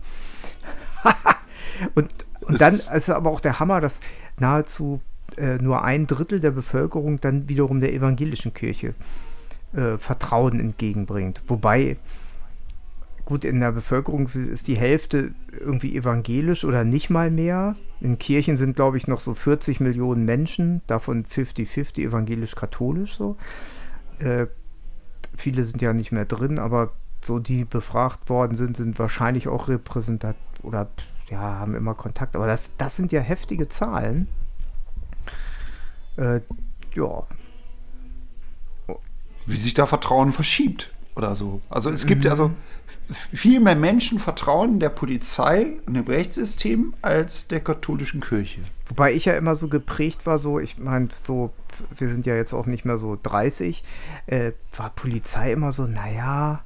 und, 1.95 2.09
und 2.41 2.61
dann 2.61 2.73
ist- 2.75 2.91
ist 2.91 3.09
aber 3.09 3.29
auch 3.31 3.39
der 3.39 3.59
Hammer, 3.59 3.81
dass 3.81 3.99
nahezu 4.39 5.01
äh, 5.37 5.57
nur 5.57 5.83
ein 5.83 6.07
Drittel 6.07 6.39
der 6.39 6.51
Bevölkerung 6.51 7.19
dann 7.21 7.49
wiederum 7.49 7.79
der 7.79 7.93
evangelischen 7.93 8.53
Kirche 8.53 8.93
äh, 9.73 9.97
Vertrauen 9.97 10.59
entgegenbringt. 10.59 11.41
Wobei 11.47 11.97
gut, 13.31 13.45
in 13.45 13.59
der 13.61 13.71
Bevölkerung 13.71 14.25
ist- 14.25 14.67
die 14.67 14.75
Hälfte 14.75 15.33
irgendwie 15.57 15.95
evangelisch 15.95 16.65
oder 16.65 16.83
nicht 16.83 17.09
mal 17.09 17.31
mehr. 17.31 17.75
In 18.01 18.17
Kirchen 18.19 18.57
sind, 18.57 18.75
glaube 18.75 18.97
ich, 18.97 19.07
noch 19.07 19.21
so 19.21 19.33
40 19.33 19.79
Millionen 19.79 20.25
Menschen, 20.25 20.81
davon 20.87 21.25
50-50 21.25 22.03
evangelisch-katholisch 22.03 23.15
so. 23.15 23.37
Äh, 24.19 24.47
viele 25.35 25.63
sind 25.63 25.81
ja 25.81 25.93
nicht 25.93 26.11
mehr 26.11 26.25
drin, 26.25 26.59
aber 26.59 26.91
so 27.23 27.39
die 27.39 27.63
befragt 27.65 28.29
worden 28.29 28.55
sind, 28.55 28.75
sind 28.75 28.99
wahrscheinlich 28.99 29.47
auch 29.47 29.67
repräsentat 29.69 30.35
oder 30.61 30.89
ja, 31.29 31.39
haben 31.39 31.75
immer 31.75 31.93
Kontakt. 31.93 32.35
Aber 32.35 32.47
das, 32.47 32.75
das 32.77 32.97
sind 32.97 33.11
ja 33.13 33.21
heftige 33.21 33.69
Zahlen. 33.69 34.27
Äh, 36.17 36.41
ja, 36.93 37.23
wie 39.45 39.57
sich 39.57 39.73
da 39.73 39.85
Vertrauen 39.85 40.31
verschiebt 40.33 40.93
oder 41.15 41.35
so. 41.35 41.61
Also 41.69 41.89
es 41.89 42.05
gibt 42.05 42.25
ja 42.25 42.29
Mhm. 42.35 42.41
also 42.41 42.45
f- 42.45 42.51
viel 43.11 43.59
mehr 43.59 43.75
Menschen 43.75 44.19
vertrauen 44.19 44.79
der 44.79 44.89
Polizei 44.89 45.79
und 45.85 45.93
dem 45.93 46.05
Rechtssystem 46.05 46.93
als 47.01 47.47
der 47.47 47.59
katholischen 47.59 48.21
Kirche. 48.21 48.61
Wobei 48.87 49.13
ich 49.13 49.25
ja 49.25 49.33
immer 49.33 49.55
so 49.55 49.67
geprägt 49.67 50.25
war, 50.25 50.37
so, 50.37 50.59
ich 50.59 50.77
meine, 50.77 51.09
so, 51.23 51.51
wir 51.97 52.09
sind 52.09 52.25
ja 52.25 52.35
jetzt 52.35 52.53
auch 52.53 52.65
nicht 52.65 52.85
mehr 52.85 52.97
so 52.97 53.17
30, 53.21 53.83
äh, 54.27 54.51
war 54.75 54.89
Polizei 54.91 55.51
immer 55.51 55.71
so, 55.71 55.87
naja, 55.87 56.63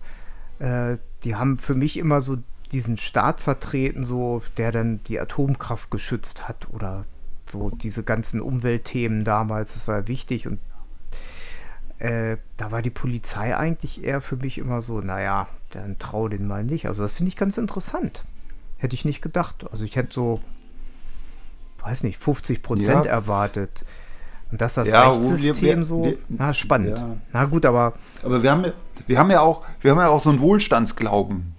äh, 0.60 0.98
die 1.24 1.36
haben 1.36 1.58
für 1.58 1.76
mich 1.76 1.98
immer 1.98 2.22
so 2.22 2.38
diesen 2.72 2.98
Staat 2.98 3.40
vertreten, 3.40 4.04
so, 4.04 4.42
der 4.58 4.72
dann 4.72 5.02
die 5.04 5.20
Atomkraft 5.20 5.92
geschützt 5.92 6.48
hat 6.48 6.68
oder 6.72 7.06
so 7.48 7.70
diese 7.70 8.04
ganzen 8.04 8.42
Umweltthemen 8.42 9.24
damals, 9.24 9.74
das 9.74 9.88
war 9.88 10.00
ja 10.00 10.08
wichtig 10.08 10.48
und 10.48 10.60
äh, 12.00 12.38
da 12.58 12.72
war 12.72 12.82
die 12.82 12.90
Polizei 12.90 13.56
eigentlich 13.56 14.04
eher 14.04 14.20
für 14.20 14.36
mich 14.36 14.58
immer 14.58 14.82
so, 14.82 15.00
naja, 15.00 15.48
dann 15.76 15.98
trau 16.00 16.28
den 16.28 16.48
mal 16.48 16.64
nicht. 16.64 16.88
Also 16.88 17.04
das 17.04 17.14
finde 17.14 17.30
ich 17.30 17.36
ganz 17.36 17.58
interessant. 17.58 18.24
Hätte 18.78 18.96
ich 18.96 19.06
nicht 19.06 19.22
gedacht. 19.22 19.66
Also 19.72 19.84
ich 19.86 19.96
hätte 19.96 20.14
so, 20.14 20.42
weiß 21.84 22.04
nicht, 22.04 22.18
50 22.18 22.62
Prozent 22.62 23.06
Ja. 23.06 23.12
erwartet. 23.12 23.86
Und 24.52 24.62
dass 24.62 24.76
das 24.76 24.90
Ja, 24.92 25.10
Rechtssystem 25.12 25.80
wir- 25.80 25.86
so, 25.86 26.04
wir- 26.04 26.18
na 26.30 26.54
spannend. 26.54 27.00
Ja. 27.00 27.18
Na 27.34 27.46
gut, 27.46 27.66
aber 27.66 27.94
Aber 28.24 28.44
wir 28.44 28.52
haben, 28.52 28.64
ja- 28.66 28.74
wir 29.08 29.20
haben 29.20 29.32
ja 29.32 29.42
auch, 29.42 29.64
wir 29.82 29.92
haben 29.92 30.00
ja 30.00 30.10
auch 30.10 30.22
so 30.22 30.30
einen 30.30 30.40
Wohlstandsglauben. 30.40 31.54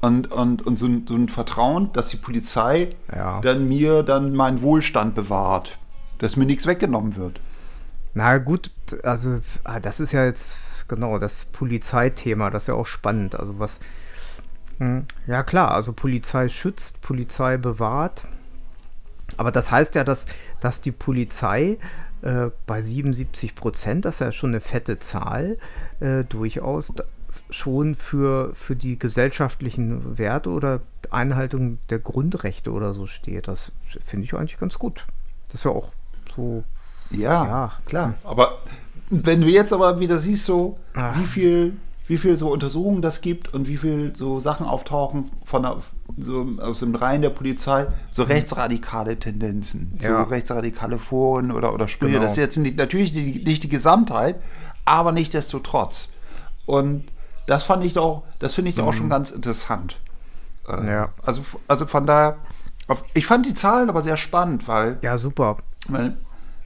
Und, 0.00 0.30
und, 0.32 0.66
und 0.66 0.78
so, 0.78 0.86
ein, 0.86 1.06
so 1.08 1.14
ein 1.14 1.28
Vertrauen, 1.30 1.90
dass 1.94 2.08
die 2.08 2.16
Polizei 2.18 2.90
Ja. 3.14 3.40
dann 3.40 3.68
mir 3.68 4.02
dann 4.02 4.34
meinen 4.34 4.60
Wohlstand 4.62 5.14
bewahrt. 5.14 5.78
Dass 6.18 6.36
mir 6.36 6.44
nichts 6.46 6.66
weggenommen 6.66 7.16
wird. 7.16 7.40
Na 8.14 8.38
gut, 8.38 8.70
also 9.02 9.40
ah, 9.64 9.80
das 9.80 9.98
ist 10.00 10.12
ja 10.12 10.24
jetzt 10.24 10.56
genau, 10.88 11.18
das 11.18 11.46
Polizeithema, 11.46 12.50
das 12.50 12.64
ist 12.64 12.68
ja 12.68 12.74
auch 12.74 12.86
spannend. 12.86 13.38
Also 13.38 13.58
was, 13.58 13.80
hm, 14.78 15.06
ja 15.26 15.42
klar, 15.42 15.72
also 15.72 15.92
Polizei 15.92 16.48
schützt, 16.48 17.00
Polizei 17.02 17.56
bewahrt. 17.56 18.26
Aber 19.36 19.50
das 19.50 19.70
heißt 19.70 19.94
ja, 19.94 20.04
dass, 20.04 20.26
dass 20.60 20.80
die 20.80 20.92
Polizei 20.92 21.78
äh, 22.22 22.50
bei 22.66 22.80
77 22.80 23.54
Prozent, 23.54 24.04
das 24.04 24.16
ist 24.16 24.20
ja 24.20 24.32
schon 24.32 24.50
eine 24.50 24.60
fette 24.60 24.98
Zahl, 24.98 25.58
äh, 26.00 26.24
durchaus 26.24 26.92
schon 27.50 27.94
für, 27.94 28.54
für 28.54 28.76
die 28.76 28.98
gesellschaftlichen 28.98 30.18
Werte 30.18 30.50
oder 30.50 30.80
Einhaltung 31.10 31.78
der 31.90 31.98
Grundrechte 31.98 32.72
oder 32.72 32.94
so 32.94 33.06
steht. 33.06 33.48
Das 33.48 33.72
finde 34.04 34.24
ich 34.24 34.34
eigentlich 34.34 34.58
ganz 34.58 34.78
gut. 34.78 35.06
Das 35.46 35.56
ist 35.56 35.64
ja 35.64 35.70
auch 35.70 35.92
so. 36.34 36.64
Ja, 37.10 37.44
ja. 37.44 37.72
klar. 37.86 38.14
Aber 38.24 38.58
wenn 39.22 39.40
du 39.40 39.48
jetzt 39.48 39.72
aber 39.72 40.00
wieder 40.00 40.18
siehst, 40.18 40.44
so, 40.44 40.78
Ach. 40.94 41.18
wie 41.18 41.26
viel 41.26 41.76
wie 42.06 42.18
viel 42.18 42.36
so 42.36 42.52
Untersuchungen 42.52 43.00
das 43.00 43.20
gibt 43.20 43.52
und 43.54 43.66
wie 43.66 43.78
viel 43.78 44.14
so 44.14 44.38
Sachen 44.38 44.66
auftauchen 44.66 45.30
von 45.44 45.62
der, 45.62 45.78
so 46.18 46.46
aus 46.60 46.80
dem 46.80 46.94
Reihen 46.94 47.22
der 47.22 47.30
Polizei, 47.30 47.86
so 48.12 48.24
mhm. 48.24 48.32
rechtsradikale 48.32 49.18
Tendenzen, 49.18 49.98
ja. 50.00 50.24
so 50.24 50.30
rechtsradikale 50.30 50.98
Foren 50.98 51.50
oder, 51.50 51.72
oder 51.72 51.88
Sprüche. 51.88 52.12
Genau. 52.12 52.22
Das 52.22 52.32
ist 52.32 52.38
jetzt 52.38 52.58
nicht, 52.58 52.76
natürlich 52.76 53.12
die, 53.12 53.42
nicht 53.42 53.62
die 53.62 53.68
Gesamtheit, 53.68 54.36
aber 54.84 55.12
nichtdestotrotz. 55.12 56.08
Und 56.66 57.04
das 57.46 57.64
fand 57.64 57.84
ich 57.84 57.94
doch, 57.94 58.24
das 58.38 58.54
finde 58.54 58.70
ich 58.70 58.76
mhm. 58.76 58.84
auch 58.84 58.92
schon 58.92 59.08
ganz 59.08 59.30
interessant. 59.30 59.98
Äh, 60.68 60.86
ja. 60.86 61.08
Also, 61.24 61.42
also 61.68 61.86
von 61.86 62.06
daher, 62.06 62.36
ich 63.14 63.26
fand 63.26 63.46
die 63.46 63.54
Zahlen 63.54 63.88
aber 63.88 64.02
sehr 64.02 64.18
spannend, 64.18 64.68
weil. 64.68 64.98
Ja, 65.00 65.16
super. 65.16 65.56
Weil 65.88 66.14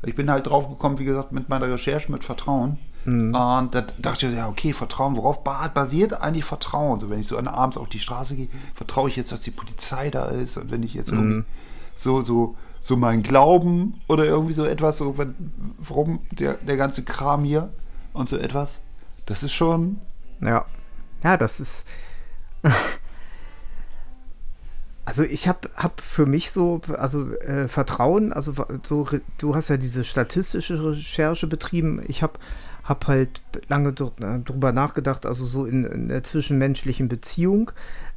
ich 0.03 0.15
bin 0.15 0.31
halt 0.31 0.47
drauf 0.47 0.69
gekommen, 0.69 0.99
wie 0.99 1.05
gesagt, 1.05 1.33
mit 1.33 1.49
meiner 1.49 1.71
Recherche 1.71 2.11
mit 2.13 2.25
Vertrauen. 2.25 2.79
Mhm. 3.05 3.35
Und 3.35 3.75
da 3.75 3.87
dachte 3.99 4.27
ich, 4.27 4.35
ja, 4.35 4.49
okay, 4.49 4.73
Vertrauen, 4.73 5.17
worauf 5.17 5.43
basiert 5.43 6.21
eigentlich 6.21 6.45
Vertrauen? 6.45 7.01
So, 7.01 7.11
wenn 7.11 7.21
ich 7.21 7.27
so 7.27 7.39
abends 7.39 7.77
auf 7.77 7.89
die 7.89 8.01
Straße 8.01 8.37
gehe, 8.37 8.49
vertraue 8.75 9.09
ich 9.09 9.17
jetzt, 9.17 9.33
dass 9.33 9.41
die 9.41 9.51
Polizei 9.51 10.11
da 10.11 10.27
ist? 10.27 10.57
Und 10.57 10.71
wenn 10.71 10.83
ich 10.83 10.95
jetzt 10.95 11.11
mhm. 11.13 11.19
irgendwie 11.19 11.45
so, 11.97 12.23
so, 12.23 12.57
so 12.81 12.97
mein 12.97 13.23
Glauben 13.23 14.01
oder 14.09 14.25
irgendwie 14.25 14.53
so 14.53 14.65
etwas, 14.65 14.99
so, 14.99 15.19
wenn, 15.19 15.35
warum 15.79 16.21
der, 16.31 16.55
der 16.55 16.77
ganze 16.77 17.03
Kram 17.03 17.45
hier 17.45 17.71
und 18.13 18.29
so 18.29 18.37
etwas, 18.37 18.81
das 19.27 19.43
ist 19.43 19.53
schon. 19.53 19.99
Ja. 20.41 20.65
Ja, 21.25 21.37
das 21.37 21.61
ist. 21.61 21.87
Also 25.09 25.23
ich 25.23 25.49
habe 25.49 25.71
hab 25.75 26.03
für 26.03 26.27
mich 26.27 26.51
so, 26.51 26.83
also 26.99 27.33
äh, 27.37 27.67
Vertrauen, 27.67 28.31
also 28.31 28.53
so, 28.83 29.09
du 29.39 29.55
hast 29.55 29.71
ja 29.71 29.79
diese 29.79 30.05
statistische 30.05 30.85
Recherche 30.85 31.47
betrieben. 31.47 32.03
Ich 32.07 32.23
habe 32.23 32.39
habe 32.85 33.07
halt 33.07 33.41
lange 33.69 33.89
äh, 33.89 34.39
drüber 34.41 34.73
nachgedacht, 34.73 35.25
also 35.25 35.47
so 35.47 35.65
in, 35.65 35.87
in 35.87 36.09
der 36.09 36.25
zwischenmenschlichen 36.25 37.09
Beziehung 37.09 37.71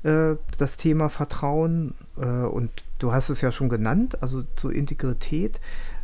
äh, 0.03 0.35
das 0.57 0.75
Thema 0.75 1.07
Vertrauen 1.07 1.93
äh, 2.17 2.25
und 2.25 2.71
du 2.99 3.13
hast 3.13 3.29
es 3.29 3.39
ja 3.39 3.53
schon 3.53 3.69
genannt, 3.69 4.21
also 4.21 4.43
so 4.57 4.69
Integrität 4.69 5.61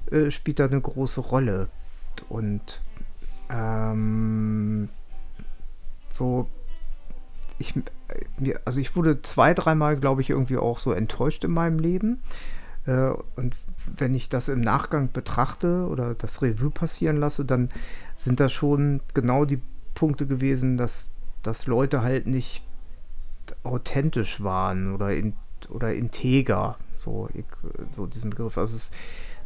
äh, 0.09 0.31
spielt 0.31 0.59
da 0.59 0.67
eine 0.67 0.79
große 0.79 1.19
Rolle 1.19 1.67
und 2.29 2.81
ähm, 3.49 4.87
so 6.13 6.47
ich 7.59 7.73
also 8.65 8.79
ich 8.79 8.95
wurde 8.95 9.21
zwei, 9.21 9.53
dreimal, 9.53 9.97
glaube 9.97 10.21
ich, 10.21 10.29
irgendwie 10.29 10.57
auch 10.57 10.79
so 10.79 10.91
enttäuscht 10.91 11.43
in 11.43 11.51
meinem 11.51 11.79
Leben. 11.79 12.21
Äh, 12.85 13.11
und 13.35 13.55
wenn 13.85 14.15
ich 14.15 14.29
das 14.29 14.49
im 14.49 14.61
Nachgang 14.61 15.11
betrachte 15.11 15.87
oder 15.87 16.13
das 16.13 16.41
Revue 16.41 16.71
passieren 16.71 17.17
lasse, 17.17 17.45
dann 17.45 17.69
sind 18.15 18.39
das 18.39 18.51
schon 18.53 19.01
genau 19.13 19.45
die 19.45 19.61
Punkte 19.93 20.25
gewesen, 20.27 20.77
dass, 20.77 21.11
dass 21.43 21.67
Leute 21.67 22.01
halt 22.01 22.27
nicht 22.27 22.63
authentisch 23.63 24.43
waren 24.43 24.93
oder, 24.93 25.13
in, 25.13 25.33
oder 25.69 25.93
integer, 25.93 26.77
so, 26.95 27.29
ich, 27.33 27.45
so 27.91 28.07
diesen 28.07 28.29
Begriff. 28.29 28.57
Also, 28.57 28.75
es, 28.75 28.91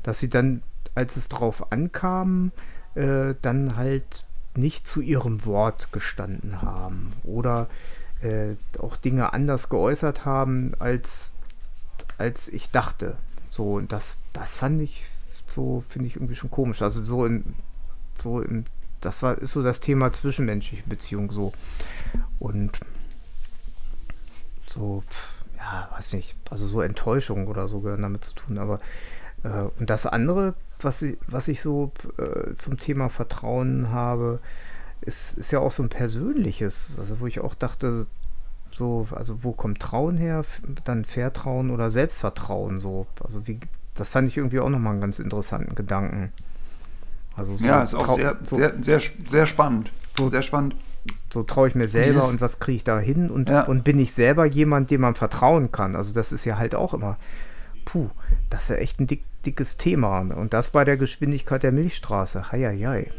dass 0.04 0.20
sie 0.20 0.30
dann, 0.30 0.64
als 0.96 1.16
es 1.16 1.30
drauf 1.30 1.72
ankam, 1.72 2.52
äh, 2.96 3.36
dann 3.42 3.76
halt 3.76 4.26
nicht 4.56 4.88
zu 4.88 5.02
ihrem 5.02 5.46
Wort 5.46 5.92
gestanden 5.92 6.62
haben 6.62 7.14
oder 7.24 7.68
äh, 8.22 8.56
auch 8.80 8.98
Dinge 8.98 9.34
anders 9.34 9.70
geäußert 9.70 10.26
haben, 10.26 10.74
als, 10.80 11.32
als 12.18 12.48
ich 12.48 12.72
dachte. 12.72 13.16
So, 13.50 13.74
und 13.74 13.92
das, 13.92 14.18
das 14.34 14.54
fand 14.54 14.82
ich 14.82 15.04
so, 15.48 15.84
finde 15.90 16.08
ich 16.08 16.16
irgendwie 16.16 16.36
schon 16.36 16.52
komisch. 16.52 16.82
Also 16.82 17.04
so 17.04 17.26
in, 17.26 17.56
so 18.18 18.42
im, 18.42 18.66
das 19.02 19.22
war, 19.24 19.38
ist 19.38 19.52
so 19.52 19.62
das 19.62 19.80
Thema 19.80 20.14
zwischenmenschliche 20.14 20.84
Beziehung 20.88 21.32
so. 21.32 21.52
Und 22.40 22.80
so, 24.68 25.04
ja, 25.58 25.90
weiß 25.92 26.14
nicht, 26.14 26.36
also 26.50 26.68
so 26.68 26.82
Enttäuschung 26.82 27.48
oder 27.48 27.68
so 27.68 27.82
gehören 27.82 28.02
damit 28.02 28.24
zu 28.24 28.34
tun. 28.34 28.58
Aber 28.58 28.80
äh, 29.44 29.64
und 29.80 29.90
das 29.90 30.06
andere, 30.06 30.54
was 30.80 31.02
ich, 31.02 31.18
was 31.28 31.48
ich 31.48 31.62
so 31.62 31.92
äh, 32.18 32.54
zum 32.56 32.78
Thema 32.80 33.10
Vertrauen 33.10 33.92
habe, 33.92 34.40
ist, 35.02 35.38
ist 35.38 35.52
ja 35.52 35.60
auch 35.60 35.72
so 35.72 35.84
ein 35.84 35.90
persönliches, 35.90 36.98
also 37.00 37.20
wo 37.20 37.28
ich 37.28 37.40
auch 37.40 37.56
dachte, 37.56 38.08
so, 38.72 39.08
also 39.12 39.44
wo 39.44 39.52
kommt 39.52 39.80
Trauen 39.80 40.18
her? 40.18 40.46
Dann 40.86 41.06
Vertrauen 41.06 41.72
oder 41.72 41.90
Selbstvertrauen 41.90 42.80
so. 42.80 43.08
Also 43.24 43.48
wie, 43.48 43.60
das 43.96 44.10
fand 44.10 44.28
ich 44.28 44.38
irgendwie 44.38 44.60
auch 44.60 44.70
nochmal 44.70 44.94
einen 44.94 45.02
ganz 45.02 45.20
interessanten 45.20 45.76
Gedanken. 45.76 46.32
Also 47.36 47.56
so 47.56 47.66
ja, 47.66 47.84
ist 47.84 47.94
auch 47.94 48.16
sehr, 48.16 48.38
so, 48.46 48.58
sehr, 48.58 48.74
sehr, 48.82 49.02
sehr 49.30 49.46
spannend. 49.46 49.92
So, 50.18 50.30
sehr 50.30 50.42
spannend. 50.42 50.76
So 51.34 51.44
traue 51.44 51.70
ich 51.70 51.76
mir 51.76 51.88
selber 51.88 52.14
Dieses, 52.14 52.30
und 52.30 52.42
was 52.42 52.60
kriege 52.60 52.78
ich 52.78 52.84
da 52.84 53.00
hin 53.00 53.32
und, 53.32 53.50
ja. 53.50 53.64
und 53.64 53.84
bin 53.84 54.00
ich 54.00 54.14
selber 54.14 54.46
jemand, 54.46 54.92
dem 54.92 55.02
man 55.02 55.16
vertrauen 55.16 55.72
kann. 55.72 55.96
Also 55.96 56.14
das 56.14 56.32
ist 56.32 56.46
ja 56.46 56.58
halt 56.58 56.76
auch 56.76 56.94
immer, 56.94 57.18
puh, 57.86 58.10
das 58.50 58.64
ist 58.64 58.70
ja 58.70 58.76
echt 58.76 59.00
ein 59.00 59.08
dick, 59.08 59.24
dickes 59.46 59.78
Thema. 59.78 60.20
Und 60.20 60.54
das 60.54 60.70
bei 60.70 60.86
der 60.86 60.98
Geschwindigkeit 60.98 61.64
der 61.64 61.72
Milchstraße. 61.72 62.52
Heieiei. 62.52 63.12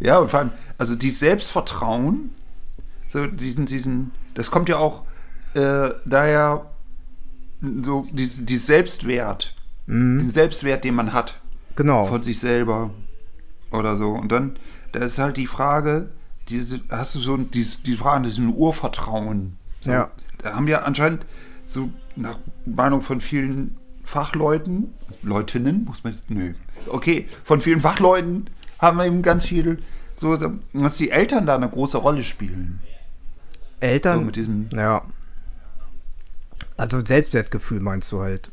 Ja, 0.00 0.18
und 0.18 0.30
vor 0.30 0.40
allem, 0.40 0.50
also 0.78 0.96
dieses 0.96 1.20
Selbstvertrauen, 1.20 2.30
so 3.08 3.26
diesen, 3.26 3.66
diesen, 3.66 4.10
das 4.34 4.50
kommt 4.50 4.68
ja 4.68 4.76
auch 4.76 5.02
äh, 5.54 5.90
daher 6.04 6.66
so 7.82 8.06
dieses, 8.12 8.44
dieses 8.44 8.66
Selbstwert, 8.66 9.54
mhm. 9.86 10.18
den 10.18 10.30
Selbstwert, 10.30 10.84
den 10.84 10.94
man 10.94 11.12
hat. 11.12 11.40
Genau. 11.76 12.06
Von 12.06 12.22
sich 12.22 12.38
selber 12.38 12.90
oder 13.70 13.96
so. 13.96 14.10
Und 14.10 14.30
dann, 14.30 14.56
da 14.92 15.00
ist 15.00 15.18
halt 15.18 15.36
die 15.36 15.46
Frage, 15.46 16.10
diese, 16.48 16.80
hast 16.90 17.14
du 17.14 17.18
so 17.20 17.36
dieses, 17.36 17.82
die 17.82 17.96
Frage 17.96 18.28
nach 18.28 18.54
Urvertrauen. 18.54 19.56
So, 19.80 19.90
ja. 19.90 20.10
Da 20.38 20.54
haben 20.54 20.68
ja 20.68 20.82
anscheinend 20.82 21.26
so 21.66 21.90
nach 22.16 22.38
Meinung 22.66 23.02
von 23.02 23.20
vielen 23.20 23.76
Fachleuten, 24.04 24.94
Leutinnen, 25.22 25.84
muss 25.84 26.04
man 26.04 26.12
jetzt, 26.12 26.30
nö. 26.30 26.52
Okay, 26.86 27.26
von 27.44 27.62
vielen 27.62 27.80
Fachleuten 27.80 28.50
haben 28.78 28.98
wir 28.98 29.06
eben 29.06 29.22
ganz 29.22 29.46
viel, 29.46 29.82
so, 30.16 30.36
dass 30.36 30.96
die 30.96 31.10
Eltern 31.10 31.46
da 31.46 31.54
eine 31.54 31.68
große 31.68 31.98
Rolle 31.98 32.22
spielen. 32.22 32.80
Eltern. 33.80 34.18
So 34.18 34.24
mit 34.24 34.36
diesem. 34.36 34.68
Ja. 34.72 35.02
Also 36.76 37.04
Selbstwertgefühl 37.04 37.80
meinst 37.80 38.10
du 38.12 38.20
halt. 38.20 38.50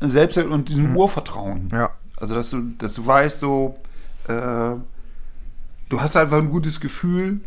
Selbstwert 0.00 0.46
und 0.46 0.68
diesem 0.68 0.88
hm. 0.88 0.96
Urvertrauen. 0.96 1.68
Ja. 1.72 1.90
Also 2.16 2.34
dass 2.34 2.50
du, 2.50 2.62
dass 2.78 2.94
du 2.94 3.06
weißt, 3.06 3.40
so, 3.40 3.76
äh, 4.28 4.74
du 5.88 6.00
hast 6.00 6.16
einfach 6.16 6.38
ein 6.38 6.50
gutes 6.50 6.80
Gefühl. 6.80 7.40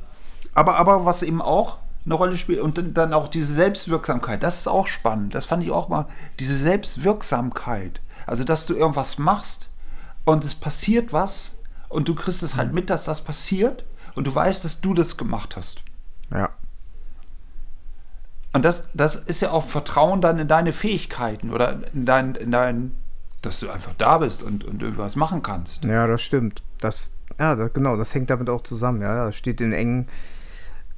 Aber, 0.54 0.76
aber 0.78 1.06
was 1.06 1.24
eben 1.24 1.42
auch 1.42 1.78
eine 2.06 2.16
Rolle 2.16 2.38
spielt 2.38 2.60
und 2.60 2.78
dann, 2.78 2.94
dann 2.94 3.14
auch 3.14 3.30
diese 3.30 3.54
Selbstwirksamkeit, 3.54 4.44
das 4.44 4.60
ist 4.60 4.68
auch 4.68 4.88
spannend. 4.88 5.36
Das 5.36 5.46
fand 5.46 5.64
ich 5.64 5.72
auch 5.72 5.88
mal, 5.88 6.08
diese 6.40 6.58
Selbstwirksamkeit. 6.58 8.02
Also, 8.26 8.44
dass 8.44 8.66
du 8.66 8.76
irgendwas 8.76 9.18
machst 9.18 9.70
und 10.26 10.46
es 10.46 10.56
passiert 10.56 11.14
was 11.14 11.54
und 11.92 12.08
du 12.08 12.16
kriegst 12.16 12.44
es 12.44 12.56
halt 12.56 12.74
mit, 12.74 12.90
dass 12.90 13.06
das 13.06 13.22
passiert 13.22 13.86
und 14.16 14.26
du 14.26 14.34
weißt, 14.34 14.64
dass 14.66 14.82
du 14.82 14.94
das 14.94 15.18
gemacht 15.18 15.56
hast. 15.56 15.82
Ja. 16.32 16.50
Und 18.54 18.66
das, 18.66 18.84
das 18.94 19.16
ist 19.16 19.42
ja 19.42 19.52
auch 19.52 19.66
Vertrauen 19.66 20.22
dann 20.22 20.40
in 20.40 20.48
deine 20.48 20.74
Fähigkeiten 20.74 21.52
oder 21.52 21.80
in 21.94 22.06
dein, 22.06 22.36
in 22.36 22.52
dein 22.52 22.92
dass 23.42 23.60
du 23.60 23.70
einfach 23.70 23.94
da 23.98 24.20
bist 24.20 24.44
und, 24.44 24.64
und 24.64 24.82
irgendwas 24.82 25.16
machen 25.16 25.42
kannst. 25.42 25.84
Ja, 25.84 26.06
das 26.08 26.22
stimmt. 26.22 26.62
Das, 26.80 27.10
ja, 27.40 27.56
das, 27.56 27.74
genau, 27.74 27.98
das 27.98 28.14
hängt 28.14 28.30
damit 28.30 28.50
auch 28.50 28.62
zusammen. 28.62 29.02
Ja, 29.02 29.26
das 29.26 29.36
steht 29.36 29.62
in 29.62 29.74
engen 29.74 30.08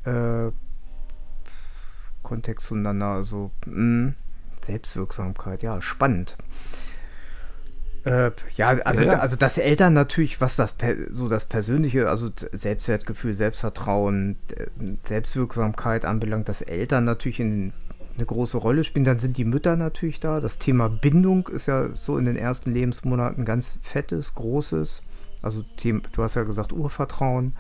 äh, 0.04 0.52
Kontext 2.22 2.68
zueinander. 2.68 3.08
Also, 3.08 3.52
mh, 3.66 3.74
hm, 3.76 4.16
Selbstwirksamkeit, 4.62 5.64
ja, 5.64 5.82
spannend. 5.82 6.38
Äh, 8.06 8.32
ja, 8.58 8.70
also, 8.70 9.04
ja, 9.04 9.20
also 9.20 9.38
dass 9.38 9.58
Eltern 9.58 9.94
natürlich, 9.94 10.42
was 10.42 10.58
das 10.58 10.76
so 11.12 11.30
das 11.30 11.46
Persönliche, 11.46 12.10
also 12.10 12.30
Selbstwertgefühl, 12.52 13.34
Selbstvertrauen, 13.34 14.38
Selbstwirksamkeit 15.06 16.04
anbelangt, 16.04 16.50
dass 16.50 16.62
Eltern 16.62 17.06
natürlich 17.06 17.40
in, 17.40 17.72
eine 18.18 18.26
große 18.26 18.58
Rolle 18.58 18.84
spielen. 18.84 19.06
Dann 19.06 19.20
sind 19.20 19.38
die 19.38 19.46
Mütter 19.46 19.76
natürlich 19.76 20.20
da. 20.20 20.40
Das 20.40 20.60
Thema 20.60 20.90
Bindung 20.90 21.48
ist 21.48 21.68
ja 21.68 21.90
so 21.96 22.18
in 22.18 22.26
den 22.26 22.36
ersten 22.36 22.74
Lebensmonaten 22.74 23.46
ganz 23.46 23.80
fettes, 23.82 24.36
großes. 24.36 25.02
Also 25.42 25.64
du 25.84 26.24
hast 26.24 26.36
ja 26.36 26.44
gesagt 26.44 26.74
Urvertrauen. 26.74 27.56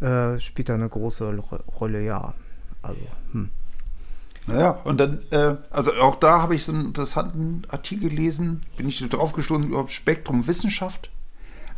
äh, 0.00 0.38
spielt 0.40 0.68
da 0.68 0.74
eine 0.74 0.88
große 0.88 1.36
Rolle, 1.80 2.02
ja. 2.02 2.34
Also, 2.82 3.00
hm. 3.32 3.50
Naja, 4.46 4.70
und 4.84 4.98
dann, 4.98 5.20
äh, 5.30 5.56
also 5.70 5.92
auch 5.94 6.16
da 6.16 6.42
habe 6.42 6.54
ich 6.54 6.64
so 6.64 6.72
einen 6.72 6.86
interessanten 6.86 7.62
Artikel 7.68 8.08
gelesen, 8.08 8.62
bin 8.76 8.88
ich 8.88 9.06
drauf 9.08 9.32
gestoßen 9.32 9.68
über 9.68 9.86
Spektrum 9.88 10.46
Wissenschaft. 10.46 11.10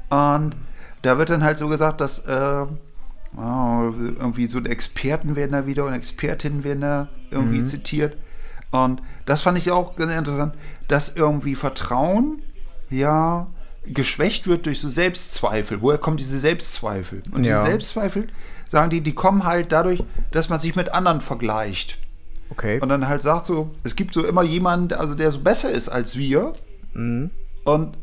Und 0.09 0.57
da 1.03 1.19
wird 1.19 1.31
dann 1.31 1.45
halt 1.45 1.59
so 1.59 1.69
gesagt, 1.69 2.01
dass 2.01 2.21
äh, 2.21 2.67
oh, 3.37 3.93
irgendwie 3.99 4.47
so 4.47 4.61
Experten 4.61 5.37
werden 5.37 5.53
da 5.53 5.67
wieder 5.67 5.87
und 5.87 5.93
Expertinnen 5.93 6.65
werden 6.65 6.81
da 6.81 7.09
irgendwie 7.31 7.61
mhm. 7.61 7.65
zitiert. 7.65 8.17
Und 8.71 9.03
das 9.27 9.43
fand 9.43 9.59
ich 9.59 9.71
auch 9.71 9.97
ganz 9.97 10.13
interessant, 10.13 10.55
dass 10.89 11.15
irgendwie 11.15 11.55
Vertrauen 11.55 12.43
ja 12.89 13.49
geschwächt 13.85 14.47
wird 14.47 14.67
durch 14.67 14.81
so 14.81 14.89
Selbstzweifel. 14.89 15.83
Woher 15.83 15.99
kommen 15.99 16.17
diese 16.17 16.39
Selbstzweifel? 16.39 17.23
Und 17.33 17.45
ja. 17.45 17.59
diese 17.59 17.71
Selbstzweifel, 17.71 18.29
sagen 18.69 18.91
die, 18.91 19.01
die 19.01 19.15
kommen 19.15 19.45
halt 19.45 19.73
dadurch, 19.73 20.03
dass 20.31 20.49
man 20.49 20.59
sich 20.59 20.77
mit 20.77 20.95
anderen 20.95 21.21
vergleicht. 21.21 21.99
Okay. 22.53 22.81
Und 22.81 22.91
dann 22.91 23.09
halt 23.09 23.23
sagt 23.23 23.47
so, 23.47 23.71
es 23.83 23.97
gibt 23.97 24.13
so 24.13 24.23
immer 24.27 24.43
jemanden, 24.43 24.93
also 24.93 25.15
der 25.15 25.31
so 25.31 25.41
besser 25.41 25.71
ist 25.71 25.89
als 25.89 26.17
wir. 26.19 26.53
Mhm. 26.93 27.31
Und, 27.65 27.97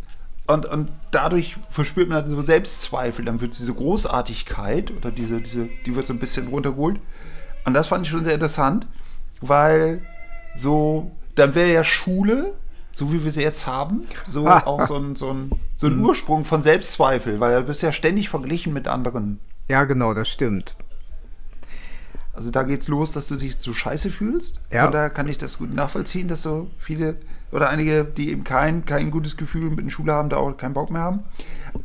und, 0.47 0.65
und 0.65 0.89
dadurch 1.11 1.57
verspürt 1.69 2.09
man 2.09 2.23
halt 2.23 2.29
so 2.29 2.41
Selbstzweifel. 2.41 3.25
Dann 3.25 3.41
wird 3.41 3.57
diese 3.59 3.71
Großartigkeit 3.71 4.89
oder 4.89 5.11
diese, 5.11 5.39
diese, 5.39 5.69
die 5.85 5.95
wird 5.95 6.07
so 6.07 6.13
ein 6.13 6.19
bisschen 6.19 6.47
runtergeholt. 6.47 6.99
Und 7.63 7.75
das 7.75 7.85
fand 7.87 8.07
ich 8.07 8.11
schon 8.11 8.23
sehr 8.23 8.33
interessant, 8.33 8.87
weil 9.39 10.01
so, 10.55 11.11
dann 11.35 11.53
wäre 11.53 11.71
ja 11.71 11.83
Schule, 11.83 12.53
so 12.91 13.13
wie 13.13 13.23
wir 13.23 13.29
sie 13.29 13.43
jetzt 13.43 13.67
haben, 13.67 14.01
so 14.25 14.47
auch 14.47 14.87
so 14.87 14.95
ein, 14.95 15.15
so 15.15 15.29
ein, 15.31 15.51
so 15.75 15.85
ein 15.85 15.97
mhm. 15.97 16.05
Ursprung 16.05 16.43
von 16.43 16.63
Selbstzweifel, 16.63 17.39
weil 17.39 17.61
du 17.61 17.67
bist 17.67 17.83
ja 17.83 17.91
ständig 17.91 18.29
verglichen 18.29 18.73
mit 18.73 18.87
anderen. 18.87 19.39
Ja, 19.67 19.83
genau, 19.83 20.15
das 20.15 20.27
stimmt. 20.27 20.75
Also 22.33 22.51
da 22.51 22.63
geht's 22.63 22.87
los, 22.87 23.11
dass 23.11 23.27
du 23.27 23.35
dich 23.35 23.57
so 23.59 23.73
scheiße 23.73 24.11
fühlst. 24.11 24.59
Ja. 24.71 24.85
Und 24.85 24.93
da 24.93 25.09
kann 25.09 25.27
ich 25.27 25.37
das 25.37 25.57
gut 25.57 25.73
nachvollziehen, 25.73 26.27
dass 26.27 26.43
so 26.43 26.69
viele 26.77 27.15
oder 27.51 27.69
einige, 27.69 28.05
die 28.05 28.31
eben 28.31 28.43
kein, 28.43 28.85
kein 28.85 29.11
gutes 29.11 29.35
Gefühl 29.35 29.71
mit 29.71 29.83
der 29.83 29.89
Schule 29.89 30.13
haben, 30.13 30.29
da 30.29 30.37
auch 30.37 30.55
keinen 30.55 30.73
Bock 30.73 30.91
mehr 30.91 31.01
haben. 31.01 31.23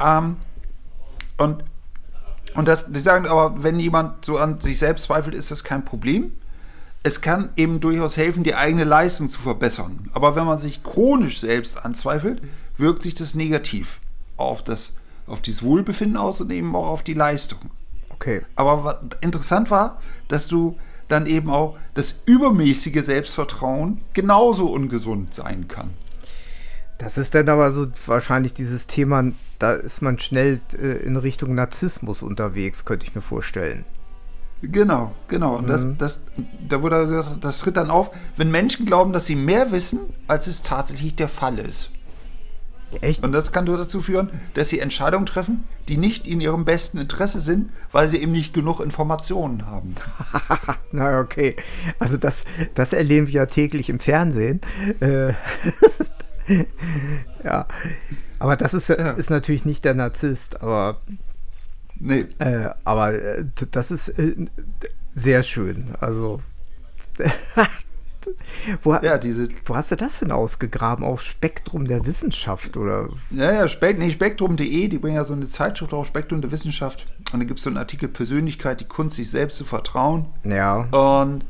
Ähm, 0.01 0.37
und 1.39 1.65
und 2.55 2.69
das, 2.69 2.91
die 2.93 3.01
sagen 3.01 3.27
aber, 3.27 3.63
wenn 3.63 3.81
jemand 3.81 4.25
so 4.25 4.39
an 4.39 4.61
sich 4.61 4.79
selbst 4.79 5.05
zweifelt, 5.05 5.35
ist 5.35 5.51
das 5.51 5.65
kein 5.65 5.85
Problem. 5.85 6.33
Es 7.03 7.21
kann 7.21 7.51
eben 7.57 7.81
durchaus 7.81 8.17
helfen, 8.17 8.45
die 8.45 8.55
eigene 8.55 8.85
Leistung 8.85 9.29
zu 9.29 9.41
verbessern. 9.41 10.09
Aber 10.13 10.37
wenn 10.37 10.47
man 10.47 10.59
sich 10.59 10.83
chronisch 10.83 11.41
selbst 11.41 11.85
anzweifelt, 11.85 12.41
wirkt 12.79 13.03
sich 13.03 13.15
das 13.15 13.35
negativ 13.35 13.99
auf 14.37 14.63
das, 14.63 14.95
auf 15.27 15.41
dieses 15.41 15.63
Wohlbefinden 15.63 16.17
aus 16.17 16.41
und 16.41 16.51
eben 16.51 16.75
auch 16.77 16.87
auf 16.87 17.03
die 17.03 17.15
Leistung. 17.15 17.59
Okay. 18.25 18.41
Aber 18.57 19.03
interessant 19.21 19.71
war, 19.71 20.01
dass 20.29 20.49
du 20.49 20.79
dann 21.09 21.27
eben 21.27 21.51
auch 21.51 21.77
das 21.93 22.23
übermäßige 22.25 23.05
Selbstvertrauen 23.05 24.01
genauso 24.15 24.69
ungesund 24.73 25.35
sein 25.35 25.69
kann. 25.69 25.91
Das 26.97 27.19
ist 27.19 27.35
dann 27.35 27.51
aber 27.51 27.71
so 27.71 27.89
wahrscheinlich 28.07 28.55
dieses 28.55 28.87
Thema, 28.87 29.25
da 29.59 29.75
ist 29.75 30.01
man 30.01 30.19
schnell 30.19 30.61
äh, 30.73 31.05
in 31.05 31.17
Richtung 31.17 31.55
Narzissmus 31.55 32.23
unterwegs, 32.23 32.87
könnte 32.87 33.07
ich 33.07 33.15
mir 33.15 33.21
vorstellen. 33.21 33.85
Genau, 34.63 35.13
genau. 35.29 35.57
Und 35.57 35.65
mhm. 35.65 35.99
das, 35.99 35.99
das, 35.99 36.23
da 36.67 36.81
wurde 36.81 37.07
das, 37.07 37.39
das 37.41 37.59
tritt 37.59 37.77
dann 37.77 37.91
auf, 37.91 38.11
wenn 38.39 38.51
Menschen 38.51 38.87
glauben, 38.87 39.13
dass 39.13 39.27
sie 39.27 39.37
mehr 39.37 39.71
wissen, 39.71 40.01
als 40.29 40.47
es 40.47 40.63
tatsächlich 40.63 41.15
der 41.15 41.29
Fall 41.29 41.59
ist. 41.59 41.91
Echt? 43.03 43.23
Und 43.25 43.33
das 43.33 43.53
kann 43.53 43.65
nur 43.65 43.77
dazu 43.77 44.03
führen, 44.03 44.31
dass 44.55 44.69
sie 44.69 44.81
Entscheidungen 44.81 45.27
treffen, 45.27 45.65
die 45.89 45.97
nicht 45.97 46.27
in 46.27 46.41
ihrem 46.41 46.65
besten 46.65 46.99
Interesse 46.99 47.41
sind, 47.41 47.71
weil 47.93 48.09
sie 48.09 48.19
eben 48.19 48.33
nicht 48.33 48.55
genug 48.55 48.81
Informationen 48.81 49.67
haben. 49.67 49.95
Na 50.93 51.21
okay. 51.21 51.57
Also 51.99 52.17
das, 52.17 52.45
das 52.75 52.93
erleben 52.93 53.27
wir 53.29 53.35
ja 53.35 53.47
täglich 53.47 53.89
im 53.89 53.99
Fernsehen. 53.99 54.61
Äh, 55.01 55.33
ja. 57.45 57.67
Aber 58.39 58.57
das 58.57 58.75
ist, 58.75 58.89
ja. 58.89 59.13
ist 59.13 59.31
natürlich 59.31 59.65
nicht 59.65 59.85
der 59.85 59.95
Narzisst, 59.95 60.61
aber. 60.61 61.01
Nee. 61.99 62.27
Äh, 62.39 62.71
aber 62.85 63.15
äh, 63.15 63.45
das 63.71 63.91
ist 63.91 64.09
äh, 64.11 64.35
sehr 65.13 65.43
schön. 65.43 65.95
Also. 66.01 66.43
Wo, 68.83 68.95
ja, 68.95 69.19
diese, 69.19 69.49
wo 69.65 69.77
hast 69.77 69.93
du 69.93 69.97
das 69.97 70.21
denn 70.21 70.33
ausgegraben? 70.33 71.05
Auf 71.05 71.23
Spektrum 71.23 71.87
der 71.87 72.07
Wissenschaft 72.07 72.77
oder? 72.77 73.09
Ja, 73.31 73.53
ja, 73.53 73.69
Spekt, 73.69 73.99
nee, 73.99 74.11
Spektrum.de, 74.11 74.89
die 74.89 74.99
bringen 74.99 75.17
ja 75.17 75.25
so 75.25 75.33
eine 75.33 75.49
Zeitschrift 75.49 75.93
auf 75.93 76.07
Spektrum 76.07 76.41
der 76.41 76.51
Wissenschaft. 76.51 77.07
Und 77.33 77.41
da 77.41 77.45
gibt 77.45 77.59
es 77.59 77.65
so 77.65 77.71
einen 77.71 77.79
Artikel 77.79 78.09
Persönlichkeit, 78.09 78.81
die 78.81 78.87
Kunst, 78.87 79.17
sich 79.17 79.31
selbst 79.31 79.59
zu 79.59 79.65
vertrauen. 79.65 80.27
Ja. 80.45 80.89
Und 80.91 81.45